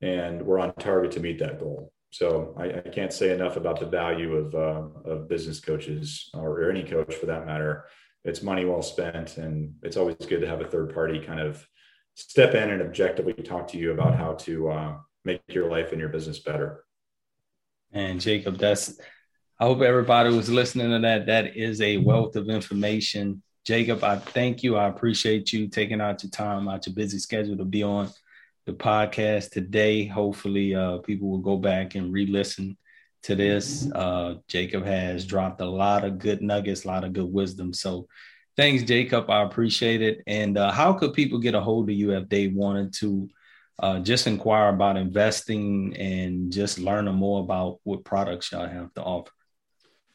and 0.02 0.41
we're 0.41 0.60
on 0.60 0.74
target 0.76 1.12
to 1.13 1.19
meet 1.19 1.39
that 1.39 1.60
goal. 1.60 1.91
So 2.12 2.56
I, 2.58 2.65
I 2.65 2.82
can't 2.82 3.13
say 3.13 3.34
enough 3.34 3.56
about 3.58 3.80
the 3.80 3.86
value 3.86 4.36
of, 4.36 4.56
uh, 4.56 5.10
of 5.10 5.30
business 5.30 5.60
coaches 5.60 6.30
or, 6.34 6.62
or 6.62 6.72
any 6.72 6.84
coach 6.84 7.13
for 7.15 7.28
that 7.28 7.45
matter. 7.45 7.86
It's 8.26 8.41
money 8.41 8.65
well 8.65 8.82
spent, 8.82 9.38
and 9.38 9.76
it's 9.84 9.95
always 9.95 10.17
good 10.17 10.41
to 10.41 10.48
have 10.48 10.62
a 10.62 10.67
third 10.67 10.93
party 10.93 11.19
kind 11.19 11.39
of 11.39 11.65
step 12.15 12.54
in 12.54 12.69
and 12.69 12.82
objectively 12.82 13.34
talk 13.34 13.67
to 13.69 13.78
you 13.78 13.91
about 13.91 14.15
how 14.15 14.34
to 14.34 14.69
uh, 14.69 14.98
make 15.24 15.41
your 15.48 15.69
life 15.69 15.91
and 15.91 16.00
your 16.00 16.10
business 16.10 16.39
better. 16.39 16.84
And 17.93 18.19
Jacob, 18.19 18.58
that's 18.58 19.00
I 19.60 19.65
hope 19.65 19.82
everybody 19.82 20.30
was 20.30 20.50
listening 20.50 20.89
to 20.91 21.00
that. 21.00 21.26
That 21.26 21.58
is 21.58 21.82
a 21.82 21.98
wealth 21.98 22.36
of 22.36 22.50
information. 22.50 23.41
Jacob, 23.69 24.03
I 24.03 24.17
thank 24.17 24.63
you. 24.63 24.77
I 24.77 24.88
appreciate 24.88 25.53
you 25.53 25.67
taking 25.67 26.01
out 26.01 26.23
your 26.23 26.32
time 26.32 26.67
out 26.67 26.88
your 26.88 26.95
busy 26.95 27.19
schedule 27.19 27.55
to 27.55 27.65
be 27.65 27.84
on 27.84 28.10
the 28.65 28.73
podcast 28.73 29.51
today. 29.51 30.08
Hopefully, 30.08 30.73
uh, 30.73 30.97
people 30.97 31.29
will 31.29 31.38
go 31.38 31.55
back 31.55 31.93
and 31.93 32.12
re-listen 32.12 32.75
to 33.21 33.36
this. 33.36 33.88
Uh, 33.93 34.38
Jacob 34.47 34.88
has 34.88 35.23
dropped 35.23 35.62
a 35.62 35.69
lot 35.69 36.03
of 36.03 36.17
good 36.17 36.41
nuggets, 36.41 36.84
a 36.84 36.88
lot 36.88 37.03
of 37.03 37.13
good 37.13 37.32
wisdom. 37.32 37.71
So, 37.71 38.08
thanks, 38.58 38.82
Jacob. 38.82 39.29
I 39.29 39.43
appreciate 39.43 40.01
it. 40.01 40.23
And 40.25 40.58
uh, 40.58 40.71
how 40.71 40.93
could 40.93 41.13
people 41.13 41.38
get 41.38 41.53
a 41.53 41.62
hold 41.62 41.91
of 41.91 41.95
you 41.95 42.13
if 42.13 42.27
they 42.27 42.47
wanted 42.47 42.91
to 42.95 43.29
uh, 43.77 43.99
just 43.99 44.25
inquire 44.25 44.69
about 44.69 44.97
investing 44.97 45.95
and 45.95 46.51
just 46.51 46.79
learn 46.79 47.05
more 47.13 47.41
about 47.41 47.82
what 47.84 48.03
products 48.03 48.51
y'all 48.51 48.67
have 48.67 48.91
to 48.95 49.03
offer? 49.03 49.29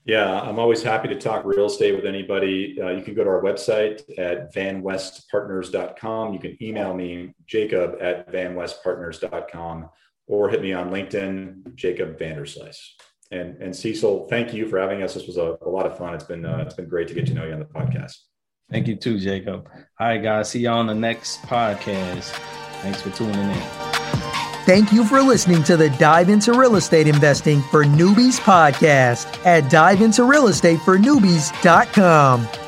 Yeah, 0.06 0.38
I'm 0.38 0.58
always 0.58 0.82
happy 0.82 1.08
to 1.08 1.18
talk 1.18 1.46
real 1.46 1.64
estate 1.64 1.96
with 1.96 2.04
anybody. 2.04 2.78
Uh, 2.80 2.90
you 2.90 3.02
can 3.02 3.14
go 3.14 3.24
to 3.24 3.30
our 3.30 3.42
website 3.42 4.02
at 4.18 4.54
vanwestpartners.com. 4.54 6.34
You 6.34 6.38
can 6.38 6.62
email 6.62 6.92
me, 6.92 7.34
jacob 7.46 7.96
at 8.02 8.30
vanwestpartners.com, 8.30 9.88
or 10.26 10.50
hit 10.50 10.60
me 10.60 10.74
on 10.74 10.90
LinkedIn, 10.90 11.74
Jacob 11.74 12.18
Vanderslice. 12.18 12.78
And, 13.30 13.56
and 13.62 13.74
Cecil, 13.74 14.28
thank 14.28 14.52
you 14.52 14.68
for 14.68 14.78
having 14.78 15.02
us. 15.02 15.14
This 15.14 15.26
was 15.26 15.38
a, 15.38 15.56
a 15.62 15.68
lot 15.68 15.86
of 15.86 15.96
fun. 15.96 16.12
It's 16.12 16.24
been 16.24 16.44
uh, 16.44 16.58
it's 16.66 16.74
been 16.74 16.88
great 16.88 17.08
to 17.08 17.14
get 17.14 17.26
to 17.26 17.34
know 17.34 17.46
you 17.46 17.54
on 17.54 17.58
the 17.58 17.64
podcast. 17.64 18.16
Thank 18.70 18.86
you 18.86 18.96
too, 18.96 19.18
Jacob. 19.18 19.68
All 19.98 20.06
right, 20.06 20.22
guys. 20.22 20.50
See 20.50 20.60
y'all 20.60 20.78
on 20.78 20.86
the 20.86 20.94
next 20.94 21.40
podcast. 21.42 22.30
Thanks 22.82 23.00
for 23.00 23.10
tuning 23.10 23.34
in. 23.34 23.83
Thank 24.64 24.92
you 24.92 25.04
for 25.04 25.20
listening 25.20 25.62
to 25.64 25.76
the 25.76 25.90
Dive 25.90 26.30
into 26.30 26.54
Real 26.54 26.76
Estate 26.76 27.06
Investing 27.06 27.60
for 27.60 27.84
Newbies 27.84 28.40
podcast 28.40 29.26
at 29.44 29.64
diveintorealestatefornewbies.com. 29.64 32.63